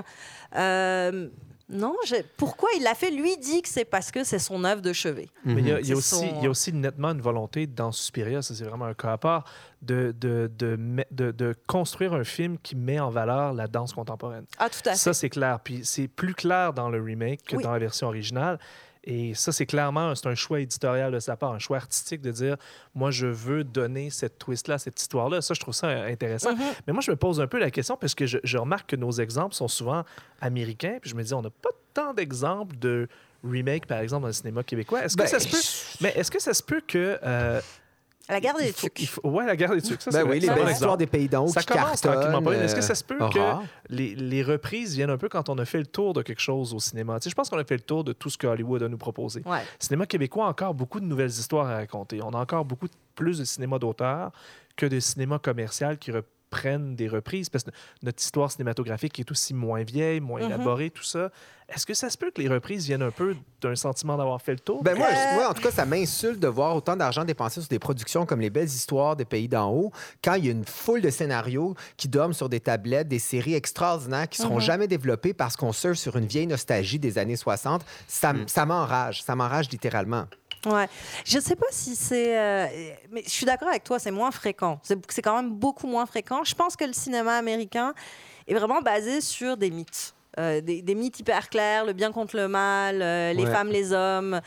[0.56, 1.30] Euh,
[1.68, 1.96] non,
[2.38, 5.30] pourquoi il l'a fait Lui dit que c'est parce que c'est son œuvre de chevet?
[5.44, 8.54] Mais il y, a, aussi, il y a aussi nettement une volonté dans Suspiria, ça
[8.54, 9.46] c'est vraiment un cas à part,
[9.82, 14.46] de, de, de, de, construire un film qui met en valeur la danse contemporaine.
[14.60, 14.98] Ah, tout à fait.
[14.98, 15.60] Ça c'est clair.
[15.64, 18.60] Puis c'est plus clair dans le remake que dans la version originale.
[19.06, 22.32] Et ça, c'est clairement c'est un choix éditorial de sa part, un choix artistique de
[22.32, 22.58] dire
[22.94, 25.42] moi, je veux donner cette twist-là, cette histoire-là.
[25.42, 26.54] Ça, je trouve ça intéressant.
[26.54, 26.74] Mm-hmm.
[26.88, 28.96] Mais moi, je me pose un peu la question parce que je, je, remarque que
[28.96, 30.04] nos exemples sont souvent
[30.42, 30.98] américains.
[31.02, 33.08] Puis je me dis, on n'a pas tant d'exemples de
[33.44, 35.04] remake, par exemple, dans le cinéma québécois.
[35.04, 36.04] Est-ce que ben, ça se peut?
[36.04, 37.20] Mais est-ce que ça se peut que.
[37.24, 37.62] Euh,
[38.30, 39.10] la guerre des trucs.
[39.24, 40.02] Oui, la guerre des trucs.
[40.02, 42.96] Ça, ben oui, les belles histoires des pays d'en Ça commence tranquillement Est-ce que ça
[42.96, 43.40] se peut que
[43.90, 46.74] les, les, reprises viennent un peu quand on a fait le tour de quelque chose
[46.74, 47.20] au cinéma?
[47.20, 48.88] Tu sais, je pense qu'on a fait le tour de tout ce que Hollywood a
[48.88, 49.42] nous proposé.
[49.46, 49.62] Ouais.
[49.80, 52.22] cinéma québécois a encore beaucoup de nouvelles histoires à raconter.
[52.24, 54.32] On a encore beaucoup plus de cinéma d'auteur
[54.76, 56.12] que de cinéma commercial qui,
[56.56, 60.48] prennent des reprises, parce que notre histoire cinématographique est aussi moins vieille, moins mhm.
[60.48, 61.30] élaborée, tout ça.
[61.68, 64.54] Est-ce que ça se peut que les reprises viennent un peu d'un sentiment d'avoir fait
[64.54, 64.84] le tour?
[64.84, 65.08] Ben moi,
[65.50, 68.52] en tout cas, ça m'insulte de voir autant d'argent dépensé sur des productions comme Les
[68.52, 69.92] Belles Histoires des Pays d'en haut,
[70.24, 73.56] quand il y a une foule de scénarios qui dorment sur des tablettes, des séries
[73.56, 74.62] extraordinaires qui seront mhm.
[74.62, 77.84] jamais développées parce qu'on surfe sur une vieille nostalgie des années 60.
[78.08, 78.48] Ça, mm.
[78.48, 80.26] ça m'enrage, ça m'enrage littéralement.
[80.66, 80.88] Ouais.
[81.24, 82.38] Je ne sais pas si c'est.
[82.38, 82.68] Euh,
[83.12, 84.80] mais je suis d'accord avec toi, c'est moins fréquent.
[84.84, 86.44] C'est quand même beaucoup moins fréquent.
[86.44, 87.94] Je pense que le cinéma américain
[88.48, 90.14] est vraiment basé sur des mythes.
[90.38, 94.42] Euh, des, mythes hyper clairs, le bien contre le mal, euh, les femmes, les hommes.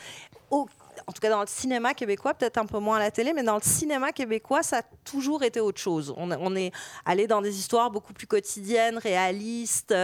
[0.51, 3.41] en tout cas, dans le cinéma québécois, peut-être un peu moins à la télé, mais
[3.41, 6.13] dans le cinéma québécois, ça a toujours été autre chose.
[6.15, 6.71] On, on est
[7.05, 9.95] allé dans des histoires beaucoup plus quotidiennes, réalistes.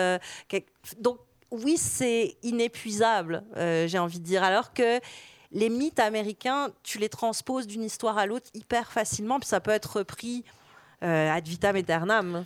[0.97, 1.19] donc,
[1.51, 4.43] oui, c'est inépuisable, j'ai envie de dire.
[4.43, 4.99] Alors que
[5.55, 9.71] les mythes américains, tu les transposes d'une histoire à l'autre hyper facilement, puis ça peut
[9.71, 10.43] être repris
[11.01, 12.43] euh, ad vitam aeternam.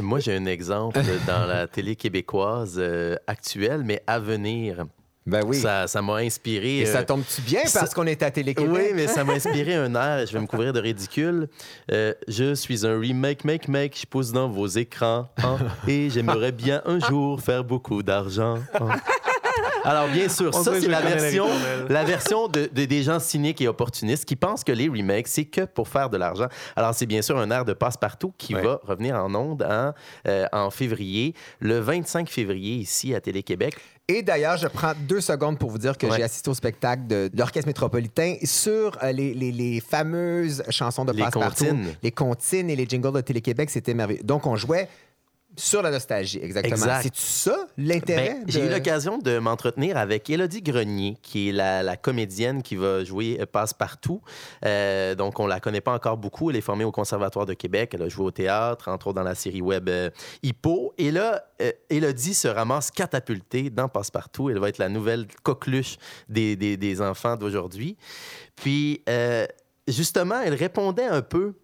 [0.00, 4.84] Moi, j'ai un exemple dans la télé québécoise euh, actuelle, mais à venir.
[5.26, 5.56] Ben oui.
[5.56, 6.80] Ça, m'a inspiré.
[6.80, 8.70] Et ça euh, tombe-tu bien parce qu'on est à Télé-Québec?
[8.70, 10.26] Oui, mais ça m'a inspiré un air.
[10.26, 11.48] Je vais me couvrir de ridicule.
[11.88, 13.98] je suis un remake, make, make.
[13.98, 15.28] Je pose dans vos écrans.
[15.38, 15.56] Hein,
[15.88, 18.58] et j'aimerais bien un jour faire beaucoup d'argent.
[18.74, 18.88] Hein.
[19.84, 21.46] Alors, bien sûr, ça, c'est la version,
[21.88, 25.62] la version de, des gens cyniques et opportunistes qui pensent que les remakes, c'est que
[25.62, 26.48] pour faire de l'argent.
[26.74, 29.92] Alors, c'est bien sûr un air de passe-partout qui va revenir en ondes en,
[30.26, 33.76] euh, en février, le 25 février, ici à Télé-Québec.
[34.06, 37.30] Et d'ailleurs, je prends deux secondes pour vous dire que j'ai assisté au spectacle de,
[37.34, 41.76] l'Orchestre métropolitain sur euh, les, les, les, fameuses chansons de passe-partout.
[42.02, 44.22] Les comptines et les jingles de Télé-Québec, c'était merveilleux.
[44.22, 44.88] Donc, on jouait
[45.56, 46.98] sur la nostalgie, exactement.
[47.02, 48.38] C'est ça l'intérêt?
[48.40, 53.04] Ben, j'ai eu l'occasion de m'entretenir avec Élodie Grenier, qui est la, comédienne qui va
[53.04, 54.20] jouer euh, Passe-Partout.
[54.64, 56.50] Euh, donc, on la connaît pas encore beaucoup.
[56.50, 57.92] Elle est formée au Conservatoire de Québec.
[57.94, 60.10] Elle a joué au théâtre, entre autres dans la série web euh,
[60.42, 60.92] Hippo.
[60.98, 61.44] Et là,
[61.88, 64.50] Élodie se ramasse catapultée dans Passe-Partout.
[64.50, 65.96] Elle va être la nouvelle coqueluche
[66.28, 67.96] des, des, des enfants d'aujourd'hui.
[68.56, 69.02] Puis,
[69.86, 71.54] justement, elle répondait un peu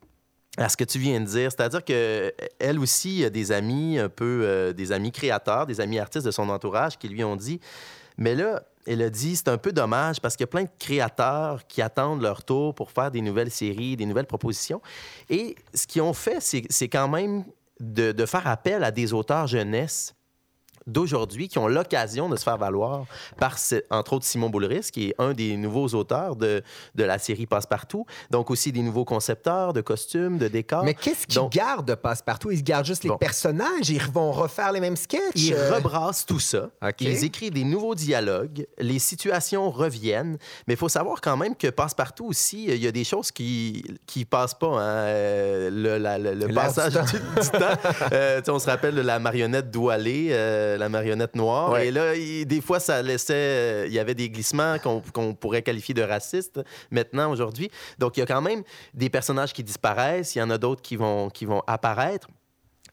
[0.57, 1.51] à ce que tu viens de dire.
[1.51, 6.27] C'est-à-dire qu'elle aussi a des amis, un peu euh, des amis créateurs, des amis artistes
[6.27, 7.61] de son entourage qui lui ont dit
[8.19, 10.71] Mais là, elle a dit c'est un peu dommage parce qu'il y a plein de
[10.79, 14.81] créateurs qui attendent leur tour pour faire des nouvelles séries, des nouvelles propositions.
[15.29, 17.45] Et ce qu'ils ont fait, c'est quand même
[17.79, 20.15] de faire appel à des auteurs jeunesse
[20.91, 23.05] d'aujourd'hui qui ont l'occasion de se faire valoir
[23.39, 23.57] par,
[23.91, 26.63] entre autres, Simon Boulris, qui est un des nouveaux auteurs de,
[26.95, 28.07] de la série Passepartout.
[28.31, 30.85] Donc aussi des nouveaux concepteurs de costumes, de décors.
[30.85, 32.51] Mais qu'est-ce qu'ils gardent de Passepartout?
[32.51, 33.89] Ils gardent juste les personnages?
[33.89, 35.21] Ils vont refaire les mêmes sketchs?
[35.35, 36.71] Ils rebrassent tout ça.
[37.01, 38.67] Ils écrivent des nouveaux dialogues.
[38.79, 40.39] Les situations reviennent.
[40.67, 43.85] Mais il faut savoir quand même que Passepartout aussi, il y a des choses qui
[44.07, 44.67] qui passent pas.
[44.67, 45.07] Hein?
[45.07, 47.19] Euh, le, le, passage du,
[47.59, 47.59] temps.
[48.13, 50.29] Euh, on se rappelle de la marionnette Doualé.
[50.31, 51.79] Euh, la marionnette noire.
[51.79, 53.35] Et là, des fois, ça laissait.
[53.35, 57.71] Euh, il y avait des glissements qu'on pourrait qualifier de racistes maintenant, aujourd'hui.
[57.99, 58.63] Donc, il y a quand même
[58.95, 60.35] des personnages qui disparaissent.
[60.35, 62.29] Il y en a d'autres qui vont, qui vont apparaître.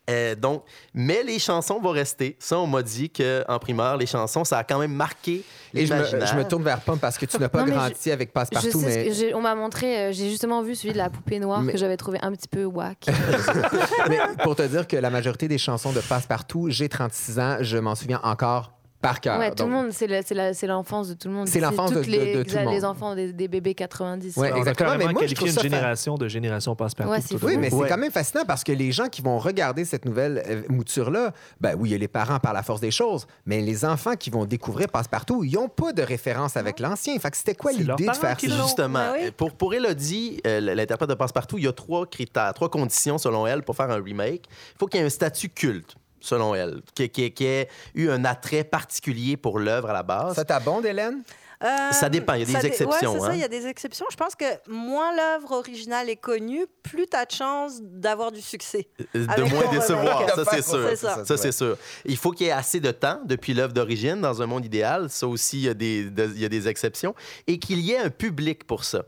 [0.09, 2.37] Euh, donc, mais les chansons vont rester.
[2.39, 5.43] Ça, on m'a dit qu'en primaire, les chansons, ça a quand même marqué
[5.73, 8.31] Et je me, je me, tourne vers Pomme parce que tu n'as pas grandi avec
[8.31, 8.79] Passepartout.
[8.81, 9.33] Mais...
[9.33, 12.19] on m'a montré, euh, j'ai justement vu celui de la poupée noire que j'avais trouvé
[12.21, 13.05] un petit peu whack.
[14.09, 17.77] mais pour te dire que la majorité des chansons de Passepartout, j'ai 36 ans, je
[17.77, 19.39] m'en souviens encore par cœur.
[19.39, 21.47] Ouais, tout le monde, c'est l'enfance de tout le monde.
[21.47, 22.73] C'est l'enfance de, les, de, tout le monde.
[22.73, 24.33] Les enfants des, bébés 90.
[24.37, 24.97] Oui, exactement.
[24.97, 27.11] Mais moi, je trouve une génération de génération passe-partout.
[27.11, 30.05] Ouais, oui, mais c'est quand même fascinant parce que les gens qui vont regarder cette
[30.05, 31.31] nouvelle euh, mouture-là,
[31.61, 34.15] ben oui, il y a les parents par la force des choses, mais les enfants
[34.15, 37.17] qui vont découvrir passe-partout, ils n'ont pas de référence avec l'ancien.
[37.19, 38.47] Fait que c'était quoi l'idée de faire ça?
[38.47, 42.69] Justement, ben pour, pour Elodie, euh, l'interprète de passe-partout, il y a trois critères, trois
[42.69, 44.45] conditions selon elle pour faire un remake.
[44.49, 48.25] Il faut qu'il y ait un statut culte selon elle, qui, qui, ait eu un
[48.25, 50.35] attrait particulier pour l'œuvre à la base.
[50.35, 51.23] Ça t'abonde, Hélène?
[51.63, 53.13] Euh, ça dépend, il y a des exceptions.
[53.13, 54.05] Oui, c'est ça, il y a des exceptions.
[54.11, 58.41] Je pense que moins l'œuvre originale est connue, plus tu as de chances d'avoir du
[58.41, 58.87] succès.
[59.15, 60.97] Euh, de moins décevoir, ça c'est sûr.
[61.25, 61.75] Ça, c'est sûr.
[62.05, 65.09] Il faut qu'il y ait assez de temps depuis l'œuvre d'origine dans un monde idéal.
[65.09, 67.15] Ça aussi, il y a des, il y a des exceptions.
[67.47, 69.03] Et qu'il y ait un public pour ça.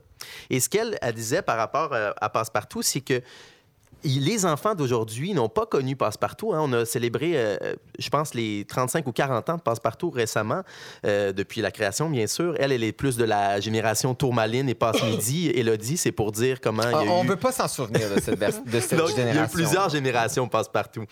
[0.49, 3.21] Et ce qu'elle disait par rapport euh, à Passepartout, c'est que
[4.03, 6.53] les enfants d'aujourd'hui n'ont pas connu Passepartout.
[6.53, 6.59] Hein.
[6.62, 7.57] On a célébré, euh,
[7.97, 10.62] je pense, les 35 ou 40 ans de Passepartout récemment,
[11.05, 12.55] euh, depuis la création, bien sûr.
[12.59, 15.49] Elle, elle est plus de la génération Tourmaline et Passe-Midi.
[15.55, 18.21] Elodie, c'est pour dire comment il y a On ne veut pas s'en souvenir de
[18.21, 19.31] cette, de cette génération.
[19.31, 21.05] Il y a plusieurs générations Passepartout.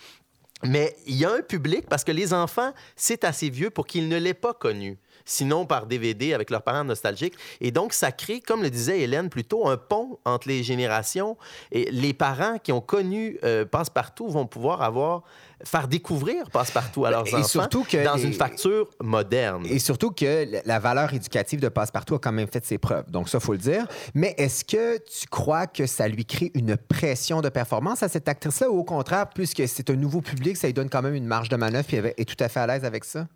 [0.64, 4.08] Mais il y a un public parce que les enfants, c'est assez vieux pour qu'ils
[4.08, 4.98] ne l'aient pas connu
[5.28, 7.34] sinon par DVD avec leurs parents nostalgiques.
[7.60, 11.36] Et donc, ça crée, comme le disait Hélène plutôt, un pont entre les générations.
[11.70, 15.22] Et les parents qui ont connu euh, Passepartout vont pouvoir avoir
[15.64, 19.66] faire découvrir Passepartout à leurs et enfants surtout que, dans une facture moderne.
[19.68, 23.10] Et surtout que la valeur éducative de Passepartout a quand même fait ses preuves.
[23.10, 23.86] Donc ça, faut le dire.
[24.14, 28.28] Mais est-ce que tu crois que ça lui crée une pression de performance à cette
[28.28, 28.70] actrice-là?
[28.70, 31.48] Ou au contraire, puisque c'est un nouveau public, ça lui donne quand même une marge
[31.48, 33.26] de manœuvre et elle est tout à fait à l'aise avec ça?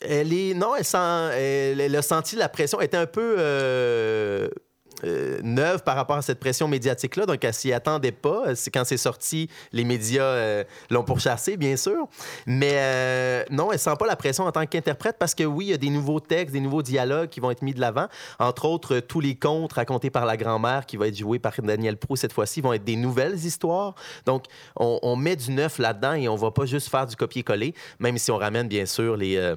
[0.00, 0.54] Elle est.
[0.54, 2.80] Non, elle, sent, elle, a senti la pression.
[2.80, 3.36] Elle était un peu.
[3.38, 4.48] Euh,
[5.04, 7.26] euh, neuve par rapport à cette pression médiatique-là.
[7.26, 8.54] Donc, elle s'y attendait pas.
[8.54, 12.08] C'est quand c'est sorti, les médias euh, l'ont pourchassé, bien sûr.
[12.46, 15.74] Mais non, elle sent pas la pression en tant qu'interprète parce que oui, il y
[15.74, 18.06] a des nouveaux textes, des nouveaux dialogues qui vont être mis de l'avant.
[18.38, 21.96] Entre autres, tous les contes racontés par la grand-mère qui va être joué par Daniel
[21.96, 23.94] Pro cette fois-ci vont être des nouvelles histoires.
[24.26, 24.44] Donc,
[24.76, 28.18] on, on met du neuf là-dedans et on va pas juste faire du copier-coller, même
[28.18, 29.54] si on ramène bien sûr les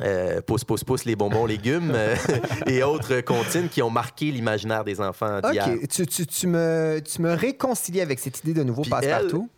[0.00, 2.16] euh, pousse, pousse, pousse, les bonbons, légumes euh,
[2.66, 5.68] et autres comptines qui ont marqué l'imaginaire des enfants d'hier.
[5.68, 5.88] OK.
[5.88, 9.48] Tu, tu, tu, me, tu me réconcilies avec cette idée de nouveau passe-partout?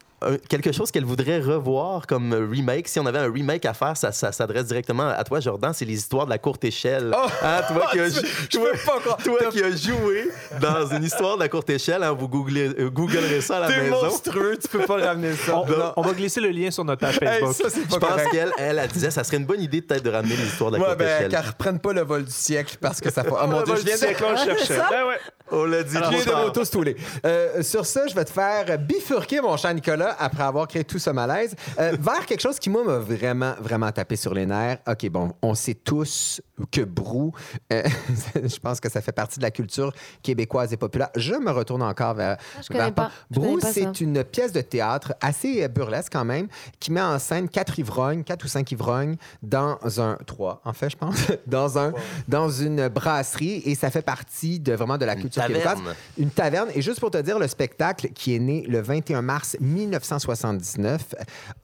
[0.48, 2.88] Quelque chose qu'elle voudrait revoir comme remake.
[2.88, 5.72] Si on avait un remake à faire, ça, s'adresse directement à toi, Jordan.
[5.74, 7.14] C'est les histoires de la courte échelle.
[7.14, 7.26] Oh!
[7.42, 12.12] Hein, toi qui as, qui as joué dans une histoire de la courte échelle, hein,
[12.12, 14.02] vous googlez, euh, googlerez ça à la maison.
[14.05, 15.62] monstrueux, tu peux pas ramener ça.
[15.96, 17.55] On, va glisser le lien sur notre page Facebook.
[17.90, 20.46] Je pense qu'elle, elle, elle, disait, ça serait une bonne idée peut-être de ramener les
[20.46, 21.31] histoires de la ouais, courte ben, échelle.
[21.31, 23.31] Qu'elle reprenne pas le vol du siècle parce que ça fait.
[23.31, 24.24] Oh mon dieu, je viens de.
[24.24, 24.79] on cherchait.
[24.90, 25.18] Ben ouais.
[25.50, 25.94] On l'a dit.
[25.94, 26.96] Je viens de m'auto-stouler.
[27.24, 30.99] Euh, sur ça, je vais te faire bifurquer, mon cher Nicolas, après avoir créé tout
[30.99, 34.79] ce malaise, euh, vers quelque chose qui, moi, m'a vraiment, vraiment tapé sur les nerfs.
[34.87, 36.40] OK, bon, on sait tous
[36.71, 37.33] que Brou,
[37.73, 37.83] euh,
[38.35, 39.92] je pense que ça fait partie de la culture
[40.23, 41.11] québécoise et populaire.
[41.16, 42.37] Je me retourne encore vers.
[42.38, 43.11] Ah, je vers pas.
[43.31, 46.49] Brou, c'est une pièce de théâtre assez burlesque quand même,
[46.81, 50.16] qui met en scène quatre ivrognes, quatre ou cinq ivrognes, dans un.
[50.27, 51.16] Trois, en fait, je pense.
[51.47, 51.92] dans, un,
[52.29, 53.62] dans une brasserie.
[53.64, 55.79] Et ça fait partie de vraiment de la culture québécoise.
[56.19, 56.71] Une taverne.
[56.75, 59.57] Et juste pour te dire, le spectacle qui est né le 21 mars
[60.02, 61.14] 1979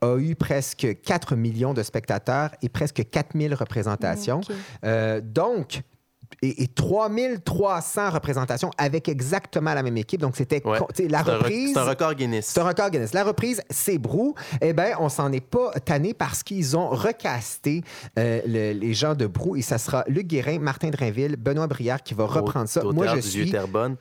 [0.01, 4.41] a eu presque 4 millions de spectateurs et presque 4000 représentations.
[4.83, 5.83] Euh, donc,
[6.43, 10.21] et, 3300 représentations avec exactement la même équipe.
[10.21, 10.61] Donc, c'était
[11.09, 11.73] la reprise.
[11.73, 12.47] C'est un record Guinness.
[12.47, 13.13] C'est un record Guinness.
[13.13, 14.35] La reprise, c'est Brou.
[14.61, 17.83] Eh bien, on s'en est pas tanné parce qu'ils ont recasté
[18.19, 22.13] euh, les gens de Brou et ça sera Luc Guérin, Martin Drainville, Benoît Brière qui
[22.13, 22.83] va reprendre ça.
[22.83, 23.95] Moi, je suis euh,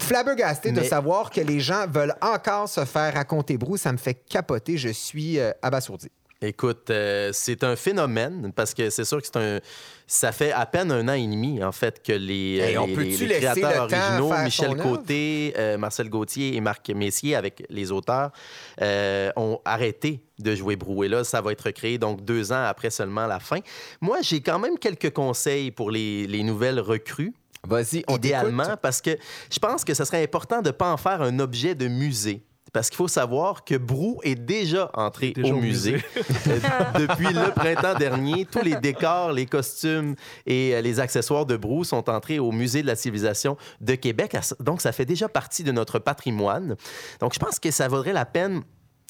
[0.00, 3.76] flabbergasté de savoir que les gens veulent encore se faire raconter Brou.
[3.76, 4.76] Ça me fait capoter.
[4.76, 6.10] Je suis euh, abasourdi.
[6.42, 9.60] Écoute, euh, c'est un phénomène parce que c'est sûr que c'est un.
[10.06, 14.32] Ça fait à peine un an et demi, en fait, que les, les, créateurs originaux,
[14.42, 18.32] Michel Côté, euh, Marcel Gauthier et Marc Messier, avec les auteurs,
[18.80, 21.08] euh, ont arrêté de jouer Brouet.
[21.08, 23.58] Là, ça va être recréé donc deux ans après seulement la fin.
[24.00, 27.34] Moi, j'ai quand même quelques conseils pour les, nouvelles recrues.
[27.68, 29.10] Vas-y, Idéalement, parce que
[29.52, 32.42] je pense que ce serait important de ne pas en faire un objet de musée
[32.72, 35.96] parce qu'il faut savoir que Brou est déjà entré au musée,
[36.98, 38.44] depuis le printemps dernier.
[38.44, 40.14] Tous les décors, les costumes
[40.46, 44.36] et euh, les accessoires de Brou sont entrés au musée de la civilisation de Québec.
[44.60, 46.76] Donc, ça fait déjà partie de notre patrimoine.
[47.20, 48.62] Donc, je pense que ça vaudrait la peine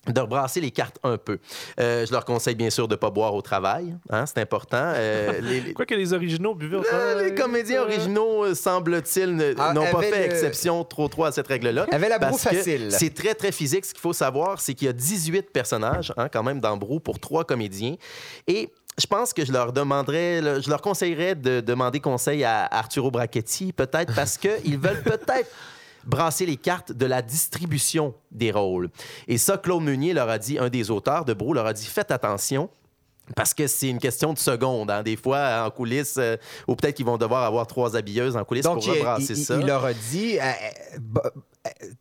[0.07, 1.39] de rebrasser les cartes un peu.
[1.79, 4.93] Euh, je leur conseille bien sûr de ne pas boire au travail, hein, c'est important.
[4.97, 7.31] Euh, les, Quoi que les originaux buvaient au travail.
[7.31, 11.87] les comédiens originaux, euh, semble-t-il, ah, n'ont pas fait exception trop trop à cette règle-là.
[11.93, 12.89] Avait la broue facile.
[12.91, 13.85] C'est très très physique.
[13.85, 16.99] Ce qu'il faut savoir, c'est qu'il y a 18 personnages hein, quand même dans Brou
[16.99, 17.97] pour trois comédiens.
[18.47, 23.11] Et je pense que je leur demanderais, je leur conseillerais de demander conseil à Arturo
[23.11, 25.51] Brachetti, peut-être parce qu'ils veulent peut-être
[26.05, 28.91] brasser les cartes de la distribution des rôles.
[29.29, 31.87] Et ça, Claude Meunier leur a dit, un des auteurs de Brou leur a dit,
[31.87, 32.71] faites attention.
[33.37, 34.91] Parce que c'est une question de secondes.
[34.91, 35.03] Hein.
[35.03, 36.37] Des fois, en coulisses, euh,
[36.67, 39.57] ou peut-être qu'ils vont devoir avoir trois habilleuses en coulisses pour rebrasser ça.
[39.61, 40.43] Il leur a dit euh,
[40.97, 41.31] euh,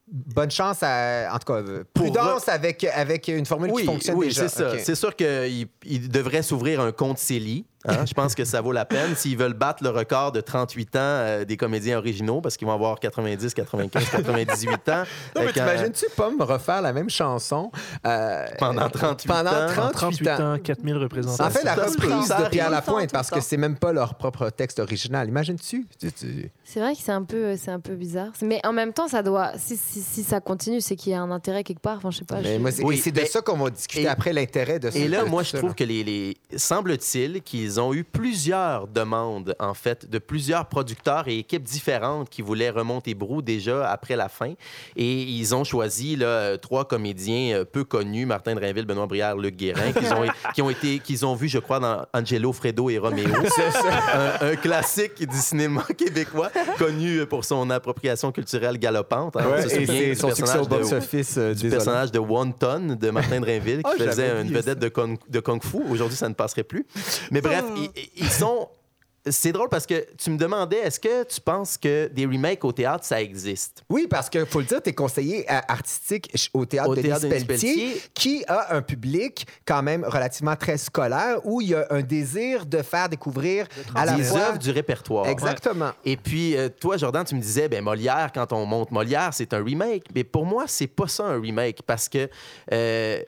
[0.08, 1.62] bonne chance, à, en tout cas,
[1.94, 4.48] prudence avec, avec une formule qui fonctionne oui, déjà.
[4.48, 4.80] c'est ça.
[4.80, 5.68] C'est sûr qu'il
[6.10, 8.06] devrait s'ouvrir un compte CELI Hein?
[8.06, 9.16] Je pense que ça vaut la peine.
[9.16, 12.74] S'ils veulent battre le record de 38 ans euh, des comédiens originaux, parce qu'ils vont
[12.74, 15.04] avoir 90, 95, 98 ans.
[15.36, 17.72] Non, mais t'imagines-tu pas me refaire la même chanson
[18.06, 20.58] euh, pendant 38 pendant 38 ans?
[20.62, 21.46] 4000 représentants.
[21.46, 24.80] En fait, la reprise de Pierre Lapointe, parce que c'est même pas leur propre texte
[24.80, 25.28] original.
[25.28, 25.88] Imagines-tu?
[26.64, 28.32] C'est vrai que c'est un, peu, un peu bizarre.
[28.42, 31.32] Mais en même temps, ça doit, si, si, ça continue, c'est qu'il y a un
[31.32, 31.98] intérêt quelque part.
[31.98, 32.40] Enfin, je sais pas.
[32.84, 35.00] oui, c'est de ça qu'on va discuter après l'intérêt de ça.
[35.00, 36.38] Et là, moi, je trouve que les, les...
[36.58, 42.28] semble-t-il qu'ils ils ont eu plusieurs demandes, en fait, de plusieurs producteurs et équipes différentes
[42.28, 44.54] qui voulaient remonter Brou déjà après la fin.
[44.96, 49.38] Et ils ont choisi là, trois comédiens euh, peu connus, Martin de Rainville, Benoît Brière,
[49.38, 52.90] Luc Guérin, qu'ils ont, qui ont été, qu'ils ont vu, je crois, dans Angelo, Fredo
[52.90, 53.28] et Roméo.
[54.14, 56.50] un, un, classique du cinéma québécois,
[56.80, 59.36] connu pour son appropriation culturelle galopante.
[59.38, 63.84] Hein, et son succès au box-office euh, du personnage de Wonton de Martin de Rainville,
[63.84, 65.78] qui oh, faisait une vedette de, kung, de Kung Fu.
[65.88, 66.86] Aujourd'hui, ça ne passerait plus.
[67.32, 67.59] Mais bref,
[68.16, 68.70] ils, sont
[69.26, 72.72] c'est drôle parce que tu me demandais, est-ce que tu penses que des remakes au
[72.72, 73.84] théâtre, ça existe?
[73.90, 78.02] Oui, parce qu'il faut le dire, tu es conseiller artistique au théâtre, de, théâtre Pelletier,
[78.14, 82.66] qui a un public quand même relativement très scolaire où il y a un désir
[82.66, 85.28] de faire découvrir à la des œuvres du répertoire.
[85.28, 85.92] Exactement.
[86.06, 89.54] Et puis, euh, toi, Jordan, tu me disais, ben Molière, quand on monte Molière, c'est
[89.54, 90.06] un remake.
[90.16, 92.30] Mais pour moi, c'est pas ça un remake parce que.
[92.72, 93.22] Euh,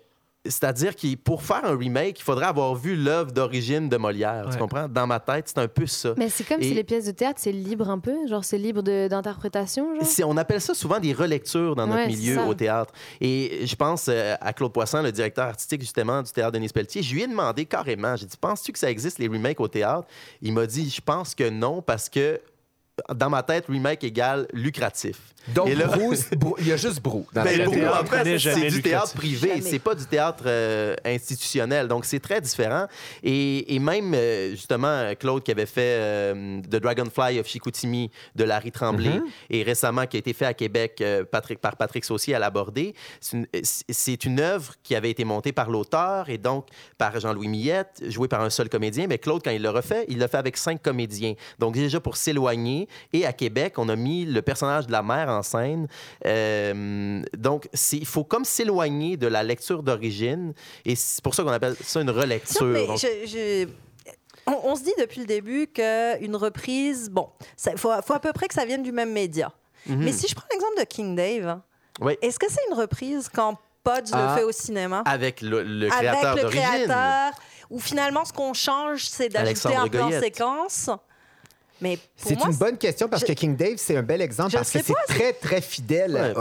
[0.44, 4.48] c'est-à-dire que pour faire un remake, il faudrait avoir vu l'œuvre d'origine de Molière.
[4.52, 4.88] Tu comprends?
[4.88, 6.14] Dans ma tête, c'est un peu ça.
[6.18, 8.28] Mais c'est comme si les pièces de théâtre, c'est libre un peu.
[8.28, 9.94] Genre, c'est libre d'interprétation.
[10.26, 12.94] On appelle ça souvent des relectures dans notre milieu au théâtre.
[13.20, 17.04] Et je pense euh, à Claude Poisson, le directeur artistique justement du théâtre Denis Pelletier.
[17.04, 20.08] Je lui ai demandé carrément, j'ai dit, penses-tu que ça existe les remakes au théâtre?
[20.42, 22.40] Il m'a dit, je pense que non, parce que
[23.14, 25.18] dans ma tête, remake égale lucratif.
[25.56, 25.70] Donc,
[26.60, 27.26] il y a juste Brou.
[27.34, 31.88] Ben, en fait, c'est du théâtre privé, c'est pas du théâtre euh, institutionnel.
[31.88, 32.86] Donc, c'est très différent.
[33.24, 38.72] Et, même, euh, justement, Claude qui avait fait euh, The Dragonfly of Chicoutimi de Larry
[38.72, 39.24] Tremblay mm-hmm.
[39.50, 44.26] et récemment qui a été fait à Québec Patrick, par Patrick Saucier à l'abordé, c'est
[44.26, 46.68] une, une œuvre qui avait été montée par l'auteur et donc
[47.00, 49.08] par Jean-Louis Millette, jouée par un seul comédien.
[49.08, 51.34] Mais Claude, quand il l'a refait, il l'a fait avec cinq comédiens.
[51.58, 52.81] Donc, déjà pour s'éloigner.
[53.14, 55.88] Et à Québec, on a mis le personnage de la mère en scène.
[56.26, 60.54] Euh, donc, il faut comme s'éloigner de la lecture d'origine.
[60.86, 62.90] Et c'est pour ça qu'on appelle ça une relecture.
[64.48, 67.30] on, se dit depuis le début qu'une reprise, bon,
[67.66, 69.52] il faut, à peu près que ça vienne du même média.
[69.88, 70.04] Mhm.
[70.04, 71.60] Mais si je prends l'exemple de King Dave,
[72.02, 72.18] oui.
[72.22, 74.36] est-ce que c'est une reprise quand Podge le ah.
[74.38, 75.02] fait au cinéma?
[75.06, 76.40] Avec le, créateur d'origine.
[76.40, 76.50] Avec le
[76.86, 77.34] créateur,
[77.72, 80.90] où finalement, ce qu'on change, c'est d'ajouter un plan séquence
[82.16, 84.94] c'est une bonne question parce que King Dave, c'est un bel exemple parce que c'est
[85.08, 86.34] très, très fidèle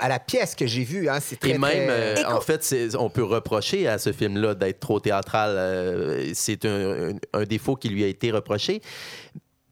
[0.00, 1.08] à, la pièce que j'ai vue.
[1.08, 1.18] Hein.
[1.20, 5.00] C'est très, Et même, euh, en fait, on peut reprocher à ce film-là d'être trop
[5.00, 5.50] théâtral.
[5.56, 7.14] Euh, c'est un,
[7.48, 8.80] défaut qui lui a été reproché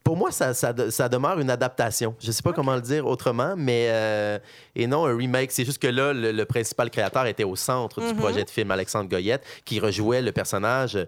[0.05, 0.72] pour moi, ça, ça,
[1.09, 2.16] demeure une adaptation.
[2.20, 4.38] Je ne sais pas comment le dire autrement, mais euh,
[4.74, 5.53] et non un remake.
[5.53, 8.16] C'est juste que là, le, principal créateur était au centre du mm-hmm.
[8.16, 10.99] projet de film, Alexandre Goyette, qui rejouait le personnage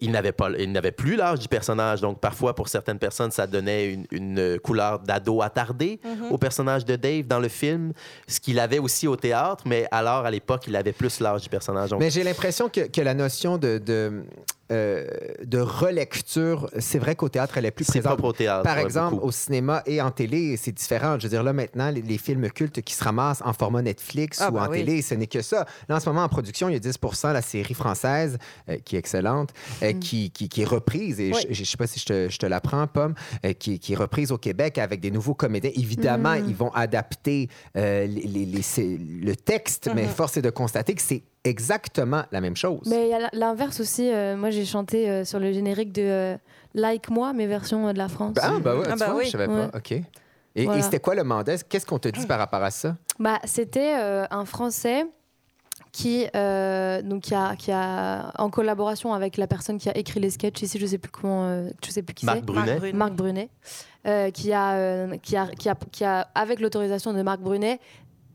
[0.00, 2.00] il n'avait pas il n'avait plus l'âge du personnage.
[2.00, 6.30] Donc parfois pour certaines personnes ça donnait une, couleur d'ado attardé mm-hmm.
[6.30, 7.92] au personnage de Dave dans le film
[8.26, 9.64] ce qu'il avait aussi au théâtre.
[9.66, 11.94] Mais alors à l'époque il avait plus l'âge du personnage.
[11.98, 14.24] Mais j'ai l'impression que, que, la notion de, de
[14.70, 15.06] euh,
[15.44, 18.22] de relecture, c'est vrai qu'au théâtre, elle est plus présente.
[18.22, 18.62] au théâtre.
[18.62, 21.18] Par exemple, au cinéma et en télé, c'est différent.
[21.18, 24.50] Je veux dire, là, maintenant, les, films cultes qui se ramassent en format Netflix ah,
[24.50, 25.66] ou ben en télé, ce n'est que ça.
[25.88, 28.96] Là, en ce moment, en production, il y a 10% la série française, euh, qui
[28.96, 29.50] est excellente,
[29.82, 29.98] euh, mm.
[29.98, 32.86] qui, qui, est reprise, et je ne sais pas si je te, je te l'apprends,
[32.86, 33.14] Pomme,
[33.58, 35.70] qui, qui, est reprise au Québec avec des nouveaux comédiens.
[35.74, 36.48] Évidemment, mm.
[36.48, 38.06] ils vont adapter les,
[38.46, 40.08] le texte, mais mm-hmm.
[40.08, 42.82] force est de constater que c'est exactement la même chose.
[42.86, 44.10] Mais il y a l'inverse aussi.
[44.10, 46.36] Euh, moi, j'ai chanté euh, sur le générique de euh,
[46.74, 48.36] Like Moi, mes versions de la France.
[48.40, 49.24] Ah, bah, ouais, ah, bah oui.
[49.26, 49.70] je savais pas.
[49.76, 49.92] OK.
[50.56, 51.58] Et, c'était quoi le mandat?
[51.58, 52.96] Qu'est-ce qu'on te dit par rapport à ça?
[53.18, 55.06] Bah, c'était un Français
[55.92, 60.30] qui, donc, qui a, qui, a, en collaboration avec la personne qui a écrit les
[60.30, 62.44] sketchs ici, je sais plus comment, je sais plus qui c'est.
[62.44, 62.92] Brunet.
[62.92, 63.48] Marc Brunet.
[64.34, 67.78] qui, a, qui, a, qui, a, qui a, avec l'autorisation de Marc Brunet,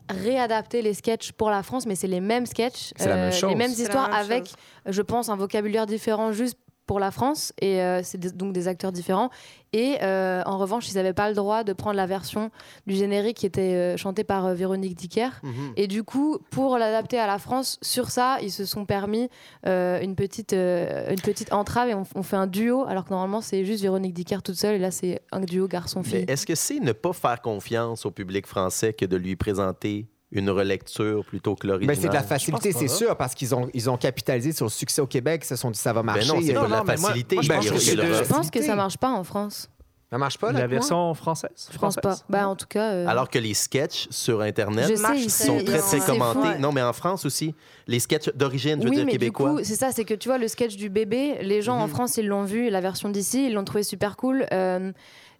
[0.08, 4.12] réadapter les sketchs pour la France, mais c'est les mêmes sketchs, euh, les mêmes histoires
[4.14, 4.52] avec,
[4.86, 8.92] je pense, un vocabulaire différent juste pour la France et euh, c'est donc des acteurs
[8.92, 9.30] différents.
[9.72, 12.50] Et euh, en revanche ils n'avaient pas le droit de prendre la version
[12.86, 15.28] du générique qui était euh, chantée par Véronique Dicker.
[15.42, 15.72] Mhm.
[15.76, 19.28] et du coup pour l'adapter à la France sur ça ils se sont permis
[19.64, 23.82] une petite une petite entrave et on, fait un duo alors que normalement c'est juste
[23.82, 26.92] Véronique Dicker toute seule et là c'est un duo garçon fille est-ce que c'est ne
[26.92, 31.96] pas faire confiance au public français que de lui présenter une relecture plutôt que l'original.
[31.96, 34.70] Ben, c'est de la facilité, c'est sûr, parce qu'ils ont, ils ont capitalisé sur le
[34.70, 35.42] succès au Québec.
[35.44, 36.28] Ils se sont dit ça va ben marcher.
[36.28, 37.38] non, c'est de la facilité.
[37.40, 39.68] je, pense je, pense que ça marche pas en France.
[40.10, 40.60] Ça marche pas, là?
[40.60, 41.68] La version française?
[41.72, 42.16] Je pense pas.
[42.28, 42.92] Ben, en tout cas...
[42.92, 46.58] Euh, Alors que les sketchs sur Internet sont très, très commentés.
[46.60, 47.54] Non, mais en France aussi,
[47.88, 49.56] les sketchs d'origine, je veux dire, québécois.
[49.64, 51.92] c'est ça, c'est que tu vois, le sketch du bébé, les gens en mhm.
[51.92, 54.46] France, ils l'ont vu, la version d'ici, ils l'ont trouvé super cool.
[54.52, 54.92] Euh,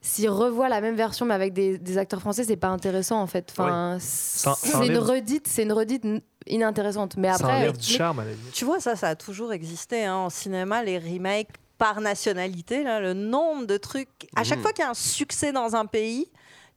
[0.07, 3.53] s'ils revoient la même version mais avec des, acteurs français, c'est pas intéressant en fait.
[3.57, 6.05] Enfin, c'est une redite, c'est une redite
[6.47, 7.17] inintéressante.
[7.17, 8.23] Mais après, du charme.
[8.53, 10.15] Tu vois, ça, ça a toujours existé hein.
[10.15, 11.49] en cinéma, les remakes
[11.79, 14.09] par nationalité, là, le nombre de trucs.
[14.35, 14.63] À chaque mhm.
[14.63, 16.31] fois qu'il y a un succès dans un pays,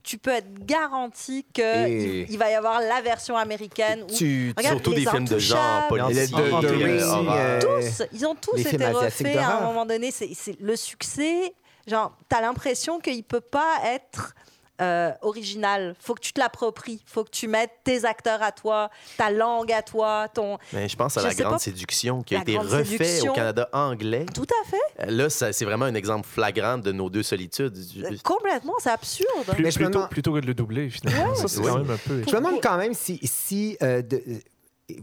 [0.03, 4.05] tu peux être garanti qu'il il va y avoir la version américaine.
[4.07, 9.59] Tu, surtout des films de genre, policiers, de, tous, ils ont tous été refaits à
[9.59, 10.11] un moment donné.
[10.11, 11.53] C'est le succès
[11.89, 14.35] Genre, t'as l'impression qu'il peut pas être
[14.81, 15.93] euh, original.
[15.99, 17.01] Faut que tu te l'appropries.
[17.05, 20.57] Faut que tu mettes tes acteurs à toi, ta langue à toi, ton.
[20.71, 24.25] Mais je pense à la grande séduction qui a été refait au Canada anglais.
[24.33, 25.07] Tout à fait.
[25.07, 27.77] Euh, là, c'est vraiment un exemple flagrant de nos deux solitudes.
[27.97, 29.53] Euh, complètement, c'est absurde.
[29.57, 31.35] mais plutôt, plutôt, que de le doubler, finalement.
[31.35, 32.23] ça, c'est quand même un peu.
[32.25, 34.21] Je me demande quand même si, si de,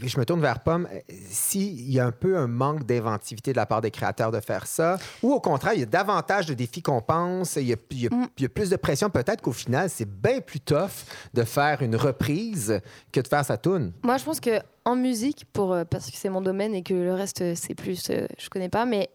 [0.02, 0.88] je me tourne vers Pomme,
[1.30, 4.66] s'il y a un peu un manque d'inventivité de la part des créateurs de faire
[4.66, 7.76] ça, ou au contraire, il y a davantage de défis qu'on pense, il y a,
[7.76, 8.48] mm.
[8.48, 12.80] plus de pression, peut-être qu'au final, c'est bien plus tough de faire une reprise
[13.12, 13.92] que de faire sa tune.
[14.02, 17.12] Moi, je pense que en musique, euh, parce que c'est mon domaine et que le
[17.12, 19.10] reste, euh, c'est plus, euh, je connais pas, mais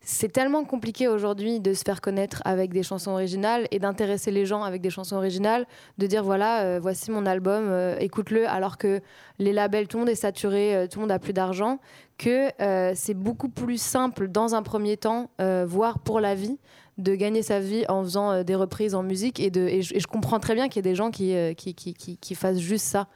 [0.00, 4.46] c'est tellement compliqué aujourd'hui de se faire connaître avec des chansons originales et d'intéresser les
[4.46, 5.64] gens avec des chansons originales,
[5.98, 9.00] de dire voilà, voici mon album, écoute-le, alors que
[9.38, 11.78] les labels, tout le monde est saturé, tout le monde a plus d'argent,
[12.18, 12.48] que
[12.96, 16.58] c'est beaucoup plus simple dans un premier temps, voire pour la vie,
[16.98, 20.06] de gagner sa vie en faisant euh, des reprises en musique et, de, et, je,
[20.06, 22.86] comprends très bien qu'il y ait des gens qui, euh, qui, qui, qui, fassent juste
[22.86, 23.06] ça.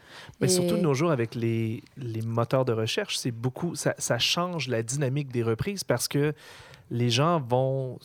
[0.40, 4.18] Mais surtout de nos jours avec les, les moteurs de recherche, c'est beaucoup ça, ça,
[4.18, 6.34] change la dynamique des reprises parce que
[6.90, 7.98] les gens vont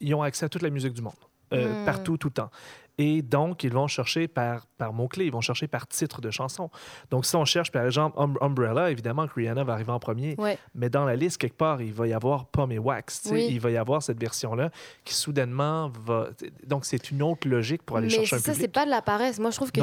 [0.00, 1.14] ils, ont accès à toute la musique du monde.
[1.52, 1.84] Euh, hmm.
[1.84, 2.50] partout, tout le temps.
[2.98, 6.70] Et donc, ils vont chercher par, par mots-clés, ils vont chercher par titre de chanson.
[7.10, 10.36] Donc, si on cherche, par exemple, Umbrella, évidemment Rihanna va arriver en premier.
[10.74, 13.30] Mais dans la liste, quelque part, il va y avoir Pomme et Wax.
[13.32, 14.70] Il va y avoir cette version-là
[15.04, 16.28] qui, soudainement, va.
[16.66, 18.56] Donc, c'est une autre logique pour aller chercher un ça, public.
[18.56, 19.38] ça, c'est pas de la paresse.
[19.38, 19.80] Moi, je trouve que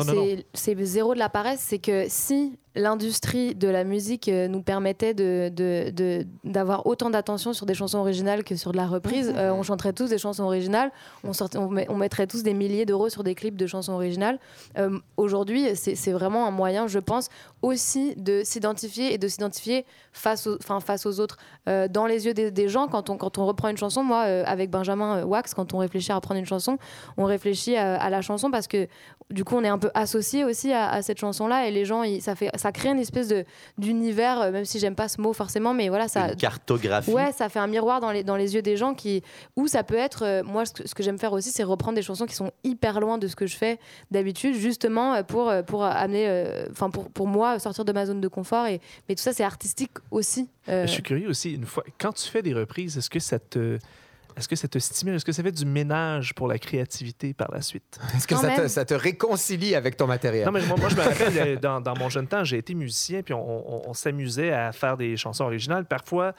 [0.53, 1.59] c'est zéro de la paresse.
[1.59, 5.90] C'est que si l'industrie de la musique euh, nous permettait d'avoir de,
[6.44, 9.94] de, autant d'attention sur des chansons originales que sur de la reprise, euh, on chanterait
[9.94, 10.92] tous des chansons originales,
[11.24, 14.40] on, on, mettrait tous des milliers d'euros sur des clips de chansons originales.
[14.78, 17.30] Euh, aujourd'hui, c'est vraiment un moyen, je pense,
[17.62, 21.38] aussi de s'identifier et de s'identifier face, aux, face aux autres.
[21.66, 25.24] dans les yeux des, gens, quand on, quand on reprend une chanson, moi, avec Benjamin
[25.24, 26.78] Wax, quand on réfléchit à reprendre une chanson,
[27.18, 28.88] on réfléchit à, la chanson parce que
[29.30, 32.36] du coup, on est un peu associé aussi à, cette chanson-là et les gens, ça
[32.36, 33.43] fait ça crée une espèce de
[33.78, 36.30] d'univers, euh, même si j'aime pas ce mot forcément, mais voilà, ça.
[36.30, 37.11] Une cartographie.
[37.11, 39.22] Ouais, ça fait un miroir dans les, dans les yeux des gens qui,
[39.57, 40.24] où ça peut être.
[40.24, 43.18] Euh, moi, ce que, j'aime faire aussi, c'est reprendre des chansons qui sont hyper loin
[43.18, 43.80] de ce que je fais
[44.11, 48.28] d'habitude, justement euh, pour pour amener, enfin pour pour moi sortir de ma zone de
[48.30, 48.66] confort.
[48.68, 50.49] Et mais tout ça, c'est artistique aussi.
[50.68, 51.55] Je suis curieux aussi.
[51.55, 53.78] Une fois, quand tu fais des reprises, est-ce que ça te
[54.36, 55.16] est-ce que ça te stimule?
[55.16, 58.00] Est-ce que ça fait du ménage pour la créativité par la suite?
[58.16, 60.46] Est-ce que ça te, réconcilie avec ton matériel?
[60.46, 63.22] Non, mais moi, je me rappelle, euh, dans, dans, mon jeune temps, j'ai été musicien,
[63.22, 65.86] puis on, s'amusait à faire des chansons originales.
[65.86, 66.34] Parfois,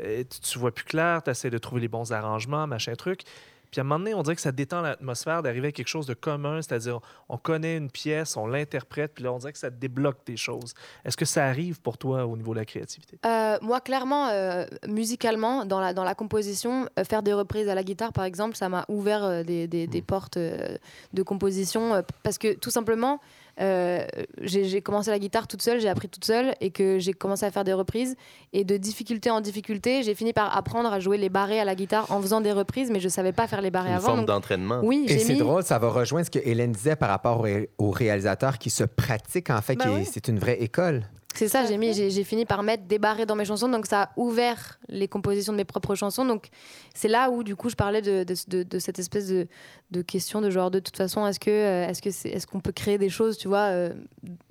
[0.00, 3.22] euh, tu, tu vois plus clair, tu essaies de trouver les bons arrangements, machin truc.
[3.74, 6.06] Puis à un moment donné, on dirait que ça détend l'atmosphère d'arriver à quelque chose
[6.06, 9.68] de commun, c'est-à-dire on connaît une pièce, on l'interprète, puis là on dirait que ça
[9.68, 10.74] débloque des choses.
[11.04, 13.18] Est-ce que ça arrive pour toi au niveau de la créativité?
[13.26, 17.74] Euh, Moi, clairement, euh, musicalement, dans la, dans la composition, euh, faire des reprises à
[17.74, 20.04] la guitare, par exemple, ça m'a ouvert des, des, des, mmh.
[20.04, 23.18] portes de composition parce que tout simplement,
[23.60, 24.04] euh,
[24.40, 27.50] j'ai commencé la guitare toute seule, j'ai appris toute seule et que j'ai commencé à
[27.50, 28.16] faire des reprises.
[28.52, 31.74] Et de difficulté en difficulté, j'ai fini par apprendre à jouer les barrés à la
[31.74, 34.08] guitare en faisant des reprises, mais je savais pas faire les barrés Une avant.
[34.08, 34.80] Une forme d'entraînement.
[34.82, 37.46] Oui, et c'est drôle, ça va rejoindre ce que Hélène disait par rapport
[37.78, 41.04] aux réalisateurs qui se pratiquent en fait, ben c'est une vraie école.
[41.34, 44.02] C'est ça, j'ai, mis, j'ai, fini par mettre des barrés dans mes chansons, donc ça
[44.02, 46.24] a ouvert les compositions de mes propres chansons.
[46.24, 46.48] Donc
[46.94, 49.48] c'est là où, du coup, je parlais de, de, de, cette espèce de,
[49.90, 52.60] de, question de genre, de toute façon, est-ce, que, euh, est-ce, que c'est, est-ce qu'on
[52.60, 53.92] peut créer des choses, tu vois, euh,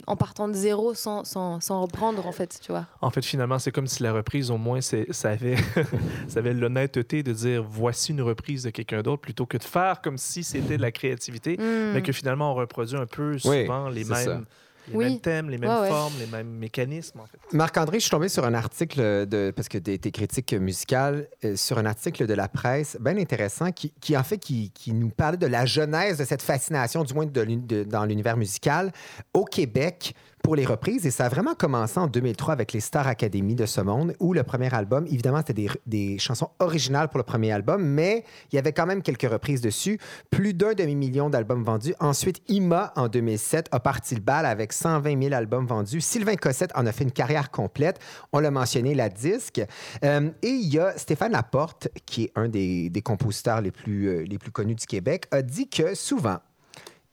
[0.08, 2.86] en partant de zéro sans, sans, sans, reprendre, en fait, tu vois?
[3.00, 5.56] En fait, finalement, c'est comme si la reprise, au moins, c'est, ça, avait,
[6.28, 10.02] ça avait l'honnêteté de dire voici une reprise de quelqu'un d'autre, plutôt que de faire
[10.02, 11.94] comme si c'était de la créativité, hmm.
[11.94, 14.46] mais que finalement, on reproduit un peu souvent les mêmes.
[14.92, 17.38] Les mêmes thèmes, les mêmes formes, les mêmes mécanismes, en fait.
[17.54, 21.56] Marc-André, je suis tombé sur un article, de, parce que tu es critique musicale, euh,
[21.56, 25.10] sur un article de la presse bien intéressant qui, qui en fait, qui, qui, nous
[25.10, 28.92] parlait de la genèse de cette fascination, du moins de, dans l'univers musical,
[29.34, 31.08] au Québec pour les reprises.
[31.08, 34.34] Et ça a vraiment commencé en 2003 avec les Star Academy de ce monde, où
[34.34, 38.60] le premier album, évidemment, c'était des, chansons originales pour le premier album, mais il y
[38.60, 39.98] avait quand même quelques reprises dessus.
[40.30, 41.96] Plus d'un demi-million d'albums vendus.
[42.00, 46.02] Ensuite, Ima, en 2007, a parti le bal avec 120 000 albums vendus.
[46.02, 48.00] Sylvain Cossette en a fait une carrière complète.
[48.34, 49.62] On l'a mentionné, la disque.
[50.04, 54.10] Euh, et il y a Stéphane Laporte, qui est un des, des compositeurs les plus,
[54.10, 56.40] euh, les plus connus du Québec, a dit que souvent,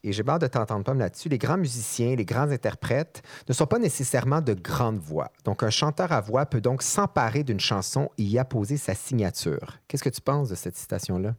[0.02, 3.66] et j'ai hâte de t'entendre, Pomme, là-dessus, les grands musiciens, les grands interprètes ne sont
[3.66, 5.30] pas nécessairement de grandes voix.
[5.44, 9.78] Donc, un chanteur à voix peut donc s'emparer d'une chanson et y apposer sa signature.
[9.88, 11.34] Qu'est-ce que tu penses de cette citation-là?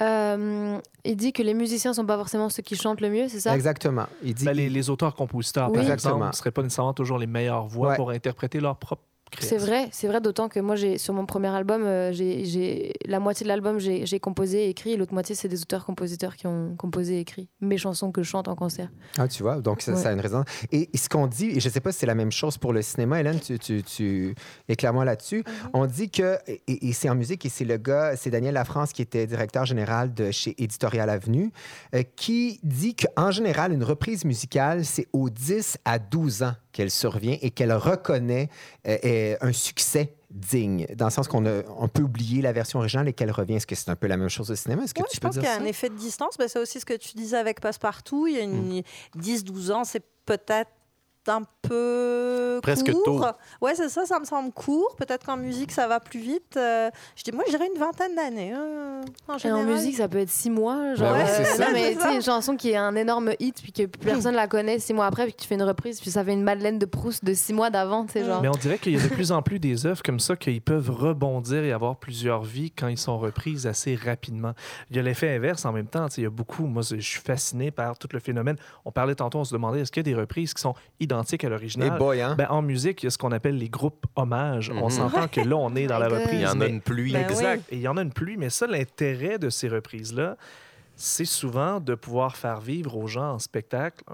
[0.00, 3.28] Euh, il dit que les musiciens ne sont pas forcément ceux qui chantent le mieux,
[3.28, 3.54] c'est ça?
[3.54, 4.06] Exactement.
[4.22, 4.44] Il dit...
[4.44, 8.60] Ben, les, auteurs-compositeurs, par exemple, ne seraient pas nécessairement toujours les meilleures voix pour interpréter
[8.60, 9.02] leur propre
[9.40, 13.20] c'est vrai, c'est vrai, d'autant que moi, j'ai sur mon premier album, euh, j'ai la
[13.20, 16.74] moitié de l'album, j'ai composé et écrit, et l'autre moitié, c'est des auteurs-compositeurs qui ont
[16.76, 18.90] composé et écrit mes chansons que je chante en concert.
[19.18, 20.44] Ah, tu vois, donc ça, a une raison.
[20.72, 22.72] Et, ce qu'on dit, et je ne sais pas si c'est la même chose pour
[22.72, 24.34] le cinéma, Hélène, tu, tu, tu
[24.68, 25.40] éclaire-moi là-dessus.
[25.40, 25.70] Mm-hmm.
[25.74, 29.02] On dit que, et, c'est en musique, et c'est le gars, c'est Daniel Lafrance qui
[29.02, 31.50] était directeur général de chez Éditorial Avenue,
[31.94, 36.90] euh, qui dit qu'en général, une reprise musicale, c'est aux 10 à 12 ans qu'elle
[36.90, 38.50] survient et qu'elle reconnaît
[38.86, 43.12] euh, un succès digne, dans le sens qu'on on peut oublier la version originale et
[43.12, 43.54] qu'elle revient.
[43.54, 44.82] Est-ce que c'est un peu la même chose au cinéma?
[44.82, 46.36] Est-ce que tu je pense qu'il y a un effet de distance.
[46.36, 48.26] Ben, c'est aussi ce que tu disais avec Passepartout.
[48.26, 48.82] Il y a une
[49.16, 49.72] 10-12 hmm.
[49.72, 50.70] ans, c'est peut-être
[51.28, 53.02] un peu Presque court.
[53.04, 53.24] tôt.
[53.60, 54.94] Ouais, c'est ça, ça me semble court.
[54.96, 56.56] Peut-être qu'en musique, ça va plus vite.
[56.56, 58.52] Euh, je dis, moi, je dirais une vingtaine d'années.
[58.52, 60.94] Hein, en, en, musique, ça peut être six mois.
[60.94, 61.66] Genre, ben c'est ça.
[61.72, 64.78] mais tu sais, une chanson qui est un énorme hit, puis que personne la connaît
[64.78, 66.86] six mois après, puis que tu fais une reprise, puis ça fait une Madeleine de
[66.86, 68.06] Proust de six mois d'avant.
[68.14, 68.42] Genre.
[68.42, 70.60] Mais on dirait qu'il y a de plus en plus des œuvres comme ça qui
[70.60, 74.52] peuvent rebondir et avoir plusieurs vies quand ils sont reprises assez rapidement.
[74.90, 76.06] Il y a l'effet inverse en même temps.
[76.16, 78.56] Il y a beaucoup, moi, je suis fasciné par tout le phénomène.
[78.84, 81.13] On parlait tantôt, on se demandait est-ce qu'il y a des reprises qui sont identiques
[81.18, 82.34] à l'original Hein?
[82.36, 84.70] Ben, en musique, il y a ce qu'on appelle les groupes hommages.
[84.70, 84.90] On mhm.
[84.90, 86.32] s'entend que là, on est dans la reprise.
[86.32, 87.12] Il y en a une pluie.
[87.12, 87.64] Ben exact.
[87.70, 90.36] Et il y en a une pluie, mais ça, l'intérêt de ces reprises-là,
[90.96, 94.04] c'est souvent de pouvoir faire vivre aux gens en spectacle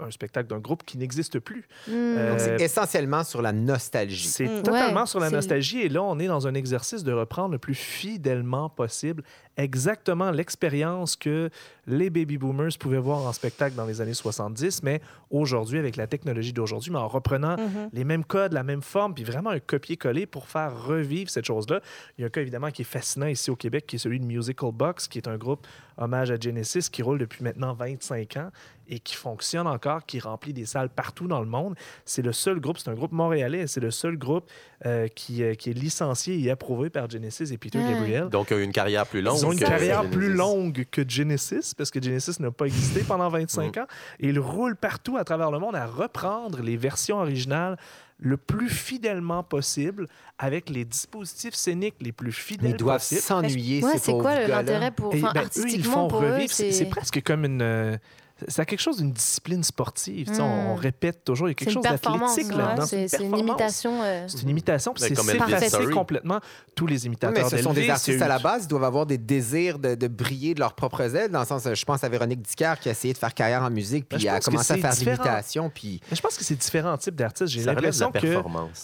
[0.00, 1.68] un spectacle d'un groupe qui n'existe plus.
[1.88, 4.26] Euh, Donc, c'est essentiellement sur la nostalgie.
[4.26, 4.62] C'est hmm.
[4.62, 5.80] totalement sur la nostalgie.
[5.80, 9.22] Et là, on est dans un exercice de reprendre le plus fidèlement possible
[9.62, 11.50] exactement l'expérience que
[11.86, 15.00] les baby boomers pouvaient voir en spectacle dans les années 70, mais
[15.30, 17.90] aujourd'hui, avec la technologie d'aujourd'hui, mais en reprenant mhm.
[17.92, 21.80] les mêmes codes, la même forme, puis vraiment un copier-coller pour faire revivre cette chose-là.
[22.16, 24.20] Il y a un cas évidemment qui est fascinant ici au Québec, qui est celui
[24.20, 25.66] de Musical Box, qui est un groupe
[25.98, 28.50] hommage à Genesis qui roule depuis maintenant 25 ans
[28.88, 31.76] et qui fonctionne encore, qui remplit des salles partout dans le monde.
[32.04, 34.50] C'est le seul groupe, c'est un groupe montréalais, c'est le seul groupe
[34.84, 38.28] euh, qui, euh, qui, est licencié et approuvé par Genesis et Peter Gabriel.
[38.30, 39.36] Donc, une carrière plus longue.
[39.38, 43.28] Ils ont une carrière plus longue que Genesis, parce que Genesis n'a pas existé pendant
[43.28, 43.80] 25 mm.
[43.80, 43.86] ans.
[44.18, 47.76] Et ils roulent partout à travers le monde à reprendre les versions originales
[48.22, 50.06] le plus fidèlement possible
[50.38, 55.14] avec les dispositifs scéniques les plus fidèles ils doivent s'ennuyer, C'est quoi l'intérêt pour...
[55.14, 56.52] Enfin, ben, eux, ils font revivre.
[56.52, 57.98] C'est presque comme une...
[58.42, 60.30] Euh, c'est quelque chose d'une discipline sportive.
[60.38, 60.78] On, hmm.
[60.78, 62.86] répète toujours, il y a quelque chose d'athlétique là-dedans.
[62.86, 64.02] C'est une, imitation.
[64.02, 66.40] Euh, c'est une imitation, c'est c'est complètement
[66.74, 69.18] tous les imitateurs mais ce sont des artistes à la base, ils doivent avoir des
[69.18, 71.30] désirs de, briller de leurs propres ailes.
[71.30, 73.70] Dans le sens, je pense à Véronique Dicker qui a essayé de faire carrière en
[73.70, 75.70] musique, puis a commencé à faire de l'imitation.
[75.70, 76.00] Puis...
[76.10, 77.52] Je pense que c'est différents types d'artistes.
[77.52, 78.40] J'ai l'impression que...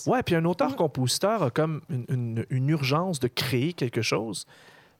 [0.08, 4.46] Ouais, puis un auteur-compositeur a comme une urgence de créer quelque chose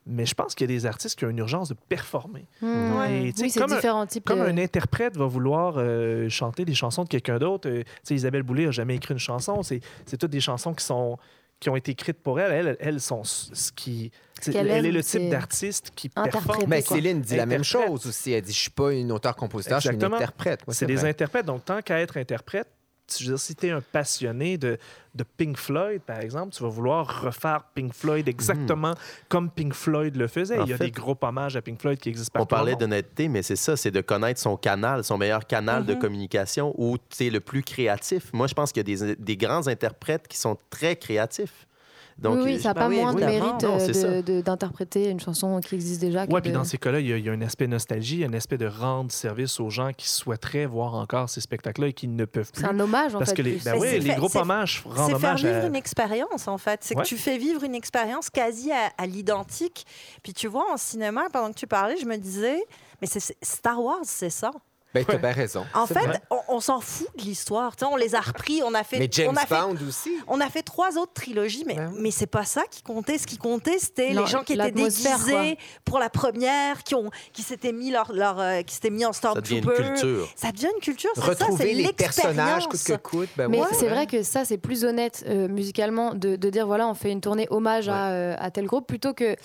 [0.07, 2.47] mais je pense qu'il y a des artistes qui ont une urgence de performer.
[2.63, 2.93] Hmm.
[2.99, 7.39] oui, c'est différents types Comme un interprète va vouloir euh, chanter des chansons de quelqu'un
[7.39, 7.69] d'autre.
[7.69, 9.63] Euh, Isabelle Boulay n'a jamais écrit une chanson.
[9.63, 9.81] C'est
[10.19, 11.19] toutes des chansons qui sont
[11.59, 12.53] qui ont été écrites pour elle.
[12.53, 14.11] Elles, elles sont ce qui.
[14.47, 16.65] elle, est le type d'artiste qui performe.
[16.69, 18.33] Mais Céline dit la même chose aussi.
[18.33, 20.61] Elle dit Je ne suis pas une auteur-compositeur, je suis une interprète.
[20.69, 21.47] C'est des interprètes.
[21.47, 22.69] Donc, tant qu'à être interprète,
[23.09, 24.79] si tu es un passionné de,
[25.15, 28.97] de, Pink Floyd, par exemple, tu vas vouloir refaire Pink Floyd exactement mhm.
[29.29, 30.59] comme Pink Floyd le faisait.
[30.63, 32.55] Il y a des gros hommages à Pink Floyd qui existent partout.
[32.55, 35.95] On parlait d'honnêteté, mais c'est ça, c'est de connaître son canal, son meilleur canal de
[35.95, 36.01] mhm.
[36.01, 38.33] communication où tu es le plus créatif.
[38.33, 41.66] Moi, je pense qu'il y a des, des grands interprètes qui sont très créatifs
[42.25, 46.27] oui, ça n'a pas moins de mérite euh, d'interpréter une chanson qui existe déjà.
[46.29, 49.13] Oui, puis dans ces cas-là, il y, a un aspect nostalgie, un aspect de rendre
[49.13, 52.63] service aux gens qui souhaiteraient voir encore ces spectacles-là et qui ne peuvent plus.
[52.63, 53.37] C'est un hommage, en Parce fait.
[53.37, 55.41] Que les, ben oui, les groupes hommages rendent hommage.
[55.41, 56.81] C'est faire vivre une expérience, en fait.
[56.83, 59.87] C'est que tu fais vivre une expérience quasi à, l'identique.
[60.23, 62.59] Puis tu vois, en cinéma, pendant que tu parlais, je me disais,
[63.01, 63.09] mais
[63.43, 64.51] Star Wars, c'est ça.
[65.05, 65.67] Ben, tu as bien raison.
[65.75, 67.75] En fait, on, s'en fout de l'histoire.
[67.83, 68.99] On les a repris, on a fait.
[68.99, 70.11] Mais James on a Bond fait, aussi.
[70.27, 73.19] On a fait trois autres trilogies, mais, ben mais c'est pas ça qui comptait.
[73.19, 77.43] Ce qui comptait, c'était les gens qui étaient déguisés pour la première, qui, ont, qui
[77.43, 79.57] s'étaient mis, leur, leur euh, qui s'étaient mis en Stormtrooper.
[79.57, 80.29] Ça devient une culture.
[80.37, 83.29] Ça devient une culture, c'est ça, c'est les personnages coûte que coûte.
[83.37, 86.89] Ben mais c'est vrai que ça, c'est plus honnête euh, musicalement de, de, dire voilà,
[86.89, 89.37] on fait une tournée hommage à, euh, à tel groupe plutôt que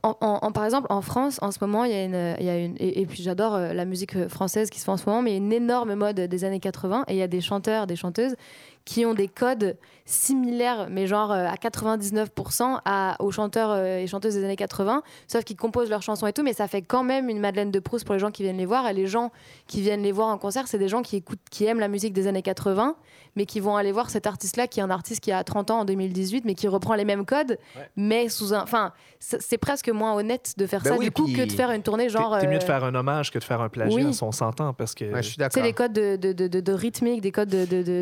[0.00, 2.14] par exemple, en France, en ce moment, il y a une.
[2.14, 5.22] Une et, puis j'adore euh, la musique euh, française qui se fait en ce moment,
[5.22, 7.40] mais il y a une énorme mode des années 80 et il y a des
[7.40, 8.36] chanteurs, des chanteuses
[8.84, 9.76] qui ont des codes
[10.10, 15.44] similaires, mais genre euh, à 99% à, aux chanteurs et chanteuses des années 80, sauf
[15.44, 18.04] qu'ils composent leurs chansons et tout, mais ça fait quand même une Madeleine de Proust
[18.04, 18.88] pour les gens qui viennent les voir.
[18.88, 19.30] Et les gens
[19.66, 22.12] qui viennent les voir en concert, c'est des gens qui, écoutent, qui aiment la musique
[22.12, 22.96] des années 80
[23.36, 25.80] mais qui vont aller voir cet artiste-là, qui est un artiste qui a 30 ans
[25.80, 27.58] en 2018, mais qui reprend les mêmes codes,
[27.96, 28.62] mais sous un.
[28.62, 31.82] Enfin, c'est presque moins honnête de faire ben ça, du coup, que de faire une
[31.82, 32.36] tournée genre.
[32.40, 34.18] C'est mieux de euh, faire un hommage que de faire un plagiat, oui.
[34.22, 35.04] on s'entend, parce que.
[35.16, 35.52] je suis d'accord.
[35.54, 37.50] C'est les codes de, de, de, de, rythmique, des codes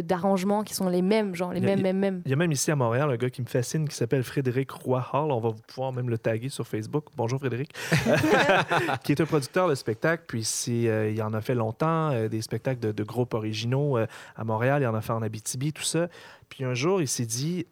[0.07, 2.77] d'arrangement qui sont les mêmes, genre les mêmes, mêmes, Il y a même ici à
[2.77, 5.31] Montréal un gars qui me fascine qui s'appelle Frédéric Roy Hall.
[5.31, 7.07] On va pouvoir même le taguer sur Facebook.
[7.17, 7.73] Bonjour Frédéric.
[9.05, 10.45] qui est un producteur de spectacles, puis
[10.89, 14.83] euh, il en a fait longtemps, euh, des spectacles de, groupes originaux à Montréal.
[14.83, 16.09] Il en a fait en Abitibi, tout ça.
[16.49, 17.67] Puis un jour, il s'est dit,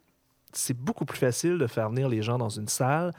[0.53, 3.13] c'est beaucoup plus facile de faire venir les gens dans une salle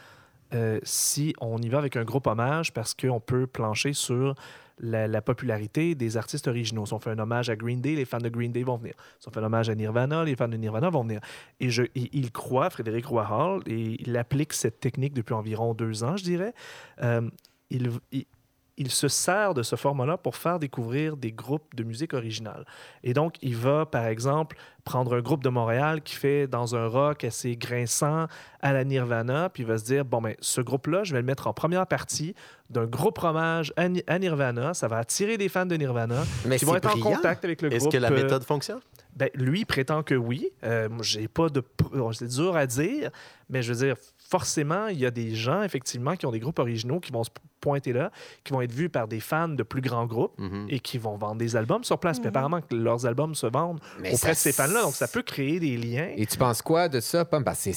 [0.54, 4.34] euh, si on y va avec un groupe hommage parce qu'on peut plancher sur
[4.80, 6.86] la, popularité des artistes originaux.
[6.86, 8.94] Si on fait un hommage à Green Day, les fans de Green Day vont venir.
[9.18, 11.20] Si on fait un hommage à Nirvana, les fans de Nirvana vont venir.
[11.60, 16.04] Et je, il, croit, Frédéric Roy Hall, et il applique cette technique depuis environ deux
[16.04, 16.54] ans, je dirais.
[17.02, 17.28] Euh,
[17.70, 18.26] il, il
[18.86, 22.64] se sert de ce format-là pour faire découvrir des groupes de musique originale.
[23.02, 26.86] Et donc, il va, par exemple, prendre un groupe de Montréal qui fait dans un
[26.86, 28.26] rock assez grinçant
[28.60, 31.26] à la Nirvana, puis il va se dire, bon, ben, ce groupe-là, je vais le
[31.26, 32.34] mettre en première partie
[32.70, 34.74] d'un groupe hommage à, Nirvana.
[34.74, 37.68] Ça va attirer des fans de Nirvana Mais qui vont être en contact avec le
[37.68, 37.82] groupe.
[37.82, 38.80] Est-ce que la méthode fonctionne?
[39.16, 40.48] Ben, lui prétend que oui.
[40.64, 41.62] Euh, j'ai pas de.
[42.12, 43.10] C'est dur à dire,
[43.50, 43.96] mais je veux dire,
[44.28, 47.30] forcément, il y a des gens, effectivement, qui ont des groupes originaux qui vont se
[47.60, 48.10] pointer là,
[48.44, 50.66] qui vont être vus par des fans de plus grands groupes mhm.
[50.68, 52.18] et qui vont vendre des albums sur place.
[52.18, 52.28] Mais mhm.
[52.28, 53.80] apparemment, que leurs albums se vendent
[54.12, 54.82] auprès de ces fans-là.
[54.82, 56.10] Donc, ça peut créer des liens.
[56.16, 57.44] Et tu penses quoi de ça, Pomme?
[57.54, 57.72] c'est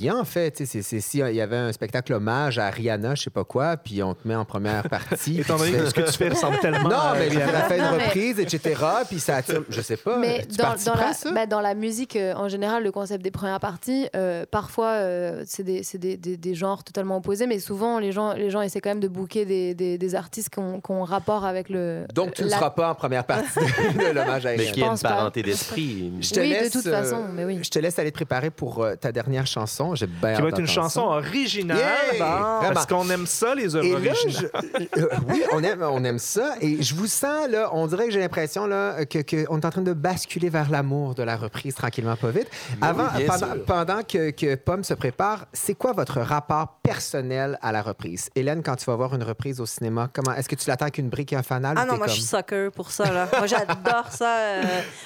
[0.00, 0.64] il en fait.
[0.64, 4.26] S'il y avait un spectacle hommage à Rihanna, je sais pas quoi, puis on te
[4.26, 5.40] met en première partie.
[5.44, 7.84] Étant donné que ce que tu fais ressemble tellement Non, mais il a fait une
[7.84, 9.62] reprise, etc., puis ça attire...
[9.68, 10.18] Je sais pas.
[10.18, 13.60] Mais dans, dans, la, bah, dans, la, musique, euh, en général, le concept des premières
[13.60, 18.12] parties, euh, parfois, euh, c'est des, des, des, des, genres totalement opposés, mais souvent, les
[18.12, 21.04] gens, les gens essaient quand même de booker des, des artistes qui ont, qui ont,
[21.04, 22.06] rapport avec le...
[22.14, 24.98] Donc, tu ne seras pas en première partie de l'hommage à Mais qui a une
[24.98, 26.12] parenté d'esprit.
[26.14, 27.60] Oui, de toute façon, mais oui.
[27.62, 29.94] Je te laisse aller te préparer pour ta dernière chanson.
[29.94, 31.78] J'ai bien Qui va être une chanson originale.
[32.18, 34.50] parce qu'on aime ça, les œuvres originales.
[34.96, 36.54] Euh, oui, on aime, on aime ça.
[36.60, 39.64] Et je vous sens, là, on dirait que j'ai l'impression là, que, que, on est
[39.64, 42.48] en train de basculer vers l'amour de la reprise tranquillement, pas vite.
[42.80, 47.82] Avant, pendant, pendant, que, que Pomme se prépare, c'est quoi votre rapport personnel à la
[47.82, 48.30] reprise?
[48.34, 51.08] Hélène, quand tu vas voir une reprise au cinéma, comment est-ce que tu l'attends qu'une
[51.08, 51.76] brique et un fanal?
[51.78, 53.12] Ah non, moi, je suis sucker pour ça.
[53.12, 53.28] Là.
[53.36, 54.38] moi, j'adore ça.
[54.38, 54.62] Euh.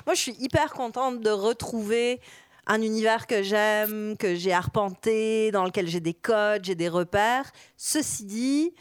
[0.07, 2.21] Moi, je suis hyper contente de retrouver
[2.67, 7.51] un univers que j'aime, que j'ai arpenté, dans lequel j'ai des codes, j'ai des repères.
[7.77, 8.75] Ceci dit,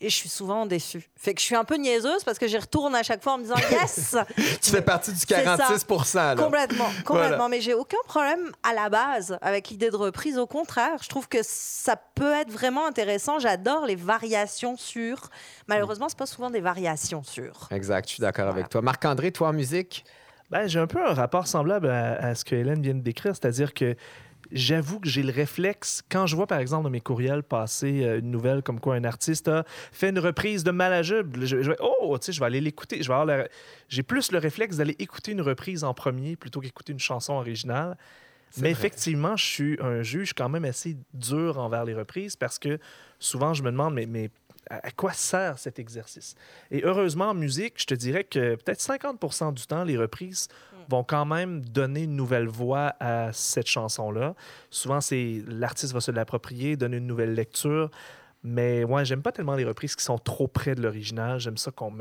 [0.00, 1.08] et je suis souvent déçue.
[1.16, 3.38] Fait que je suis un peu niaiseuse parce que j'y retourne à chaque fois en
[3.38, 4.16] me disant yes.
[4.60, 6.34] tu fais partie du 46 là.
[6.36, 7.48] Complètement, complètement.
[7.48, 10.38] Mais j'ai aucun problème à la base avec l'idée de reprise.
[10.38, 13.38] Au contraire, je trouve que ça peut être vraiment intéressant.
[13.38, 15.30] J'adore les variations sur.
[15.68, 17.68] Malheureusement, c'est pas souvent des variations sur.
[17.70, 18.82] Exact, je suis d'accord avec toi.
[18.82, 20.04] Marc-André, toi en musique?
[20.50, 23.72] Ben, j'ai un peu un rapport semblable à, ce que Hélène vient de décrire, c'est-à-dire
[23.72, 23.96] que
[24.54, 28.20] j'avoue que j'ai le réflexe, quand je vois par exemple dans mes courriels passer euh,
[28.20, 31.76] une nouvelle comme quoi un artiste a fait une reprise de Malajube, je, je vais,
[31.80, 33.02] oh, tu sais, je vais aller l'écouter.
[33.02, 33.50] Je vais
[33.88, 37.98] J'ai plus le réflexe d'aller écouter une reprise en premier plutôt qu'écouter une chanson originale.
[38.58, 42.78] Mais effectivement, je suis un juge quand même assez dur envers les reprises parce que
[43.18, 44.30] souvent je me demande, mais, mais
[44.70, 46.34] à quoi sert cet exercice?
[46.70, 50.48] Et heureusement, en musique, je te dirais que peut-être 50% du temps, les reprises.
[50.88, 54.34] Vont quand même donner une nouvelle voix à cette chanson-là.
[54.70, 57.90] Souvent, c'est l'artiste va se l'approprier, donner une nouvelle lecture.
[58.42, 61.40] Mais ouais, j'aime pas tellement les reprises qui sont trop près de l'original.
[61.40, 61.92] J'aime ça qu'on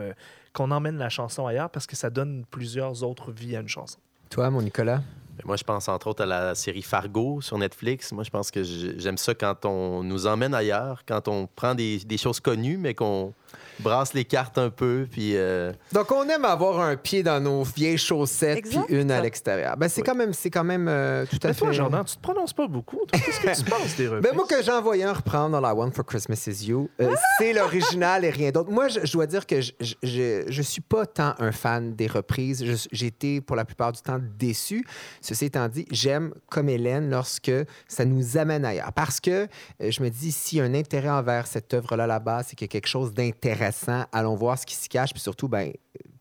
[0.51, 3.97] qu'on emmène la chanson ailleurs parce que ça donne plusieurs autres vies à une chanson.
[4.29, 5.01] Toi, mon Nicolas?
[5.45, 8.11] Moi, je pense entre autres à la série Fargo sur Netflix.
[8.11, 11.99] Moi, je pense que j'aime ça quand on nous emmène ailleurs, quand on prend des,
[11.99, 13.33] des choses connues, mais qu'on
[13.79, 15.07] brasse les cartes un peu.
[15.09, 19.21] Puis, euh, Donc, on aime avoir un pied dans nos vieilles chaussettes, puis une à
[19.21, 19.77] l'extérieur.
[19.77, 21.59] Ben, c'est quand même, c'est quand même euh, tout à Mais fait.
[21.59, 23.01] toi, Jordan, tu te prononces pas beaucoup.
[23.11, 24.23] Qu'est-ce que tu penses des reprises?
[24.23, 27.13] Ben, moi, que j'ai envoyé un reprendre dans la One for Christmas is You, euh,
[27.37, 28.71] c'est l'original et rien d'autre.
[28.71, 32.63] Moi, je, dois dire que je, je, je, suis pas tant un fan des reprises.
[32.91, 34.85] J'ai été, pour la plupart du temps, déçu.
[35.23, 37.51] Ceci étant dit, j'aime, comme Hélène, lorsque
[37.87, 38.91] ça nous amène ailleurs.
[38.93, 39.47] Parce que
[39.79, 42.69] je me dis, s'il y a un intérêt envers cette œuvre-là là-bas, c'est qu'il y
[42.69, 45.13] a quelque chose d'intéressant Allons voir ce qui se cache.
[45.13, 45.71] Puis surtout, ben,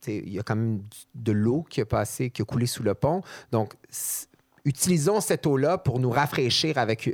[0.07, 0.83] il y a quand même
[1.15, 3.23] de l'eau qui a passé, qui a coulé sous le pont.
[3.51, 3.75] Donc,
[4.65, 7.11] utilisons cette eau-là pour nous rafraîchir avec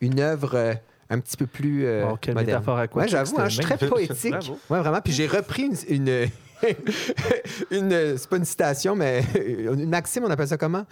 [0.00, 0.74] une œuvre euh,
[1.10, 3.64] un petit peu plus euh, oh, quelle métaphore à quoi ouais, j'avoue, hein, je suis
[3.64, 4.34] très poétique.
[4.70, 5.00] ouais, vraiment.
[5.00, 6.30] Puis j'ai repris une, une,
[7.70, 10.86] une c'est pas une citation, mais une maxime, on appelle ça comment?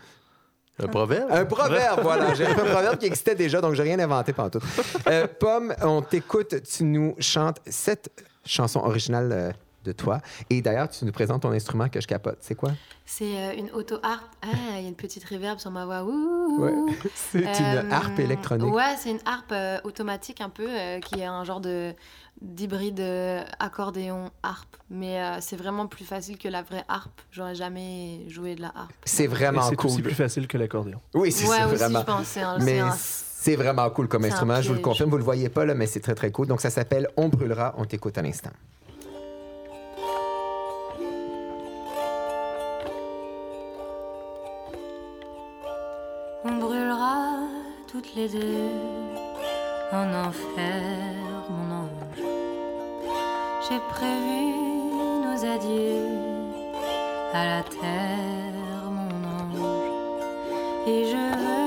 [0.81, 1.31] Un proverbe?
[1.31, 2.35] Un proverbe, voilà.
[2.35, 4.61] J'ai un proverbe qui existait déjà, donc j'ai rien inventé pendant tout.
[5.09, 8.11] Euh, Pomme, on t'écoute, tu nous chantes cette
[8.45, 9.51] chanson originale euh,
[9.85, 10.21] de toi.
[10.51, 12.39] Et d'ailleurs, tu nous présentes ton instrument que je capote.
[12.41, 12.73] C'est quoi?
[13.07, 14.29] C'est euh, une auto-harpe.
[14.43, 16.05] Ah, il y a une petite réverb sur ma voix.
[17.15, 18.73] C'est une harpe électronique.
[18.75, 19.55] Ouais, c'est une harpe
[19.85, 20.69] automatique un peu,
[21.05, 21.95] qui est un genre de
[22.41, 23.03] d'hybride
[23.59, 28.63] accordéon harpe mais c'est vraiment plus facile que la vraie harpe j'aurais jamais joué de
[28.63, 31.99] la harpe c'est vraiment cool c'est aussi plus facile que l'accordéon oui c'est ouais, vraiment
[31.99, 32.81] je pense, un, mais
[33.41, 35.11] c'est vraiment cool comme instrument, je vous le confirme.
[35.11, 36.49] Vous le voyez pas, là, mais c'est très, très cool.
[36.49, 37.73] Donc, ça s'appelle On brûlera.
[37.79, 38.51] On t'écoute à l'instant.
[47.99, 48.71] Toutes les deux
[49.93, 51.15] en enfer,
[51.51, 52.23] mon ange.
[53.69, 54.41] J'ai prévu
[55.25, 56.07] nos adieux
[57.33, 59.81] à la terre, mon ange.
[60.87, 61.58] Et je veux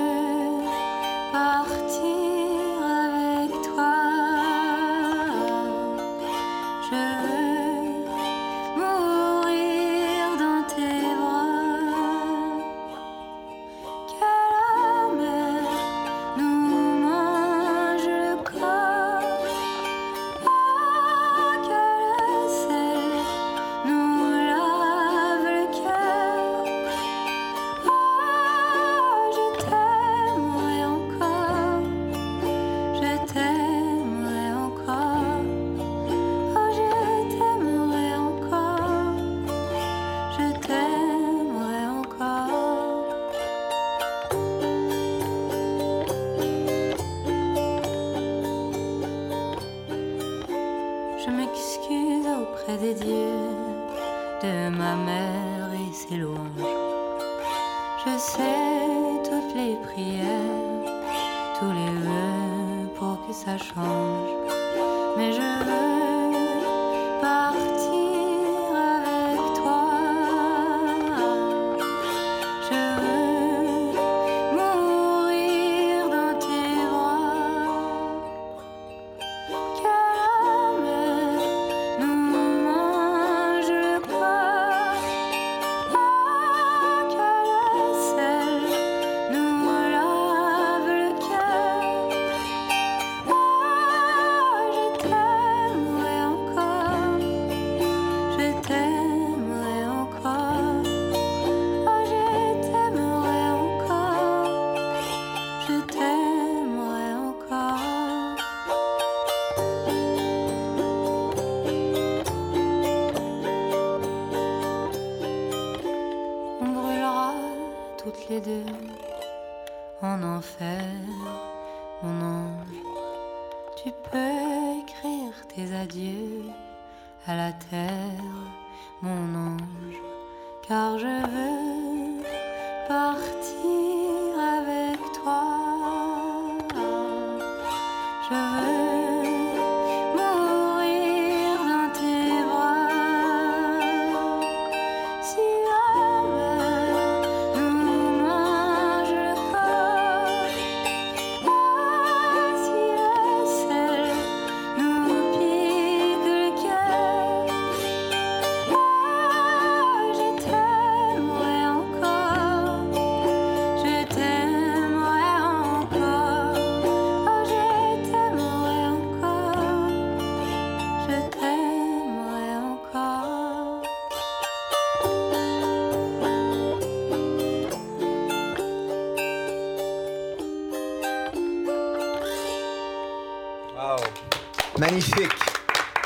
[184.92, 185.32] Magnifique.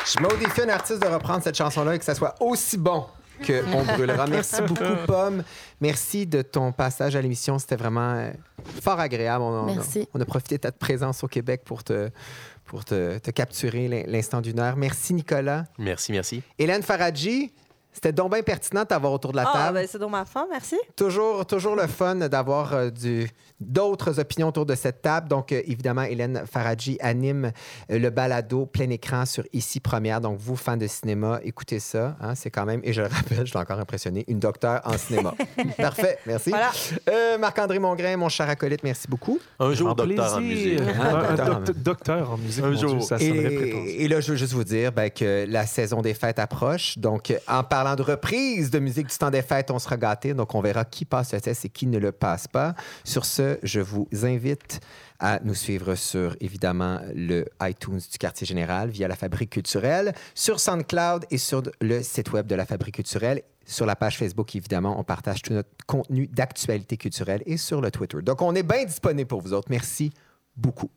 [0.05, 3.07] Je défi un artiste de reprendre cette chanson-là et que ça soit aussi bon
[3.41, 4.27] que On brûlera.
[4.29, 5.43] Merci beaucoup, Pomme.
[5.81, 7.57] Merci de ton passage à l'émission.
[7.57, 8.29] C'était vraiment euh,
[8.83, 9.43] fort agréable.
[9.43, 10.07] On, Merci.
[10.13, 12.11] On, a profité de ta présence au Québec pour te,
[12.65, 14.75] pour te, te capturer l'instant d'une heure.
[14.75, 15.65] Merci, Nicolas.
[15.79, 16.43] Merci, merci.
[16.59, 17.51] Hélène Faradji,
[17.95, 19.77] c'était donc bien pertinent de t'avoir autour de la ah, table.
[19.77, 20.75] Ben c'est donc ma fin, merci.
[20.97, 23.29] Toujours, toujours le fun d'avoir euh, du,
[23.61, 25.29] d'autres opinions autour de cette table.
[25.29, 27.53] Donc, euh, évidemment, Hélène Faradji anime
[27.89, 30.19] euh, le balado plein écran sur Ici Première.
[30.19, 32.17] Donc, vous, fans de cinéma, écoutez ça.
[32.19, 34.97] Hein, c'est quand même, et je le rappelle, je suis encore impressionné, une docteure en
[34.97, 35.33] cinéma.
[35.77, 36.49] Parfait, merci.
[36.49, 36.71] Voilà.
[37.37, 39.39] Marc-André Mongrain, mon cher acolyte, merci beaucoup.
[39.59, 40.81] Un jour, docteur en musique.
[40.81, 42.63] un, docteur, en musique.
[42.63, 43.01] Un jour.
[43.01, 46.39] ça et, et, là, je veux juste vous dire ben, que la saison des fêtes
[46.39, 46.97] approche.
[46.97, 50.33] Donc, en parlant de reprise de musique du temps des fêtes, on sera gâtés.
[50.33, 52.73] Donc, on verra qui passe le test et qui ne le passe pas.
[53.03, 54.79] Sur ce, je vous invite
[55.19, 60.59] à nous suivre sur, évidemment, le iTunes du Quartier Général via la Fabrique culturelle, sur
[60.59, 63.43] SoundCloud et sur le site web de la Fabrique culturelle.
[63.67, 67.91] Sur la page Facebook, évidemment, on partage tout notre contenu d'actualité culturelle et sur le
[67.91, 68.21] Twitter.
[68.23, 69.69] Donc, on est bien disponible pour vous autres.
[69.69, 70.11] Merci
[70.55, 70.89] beaucoup.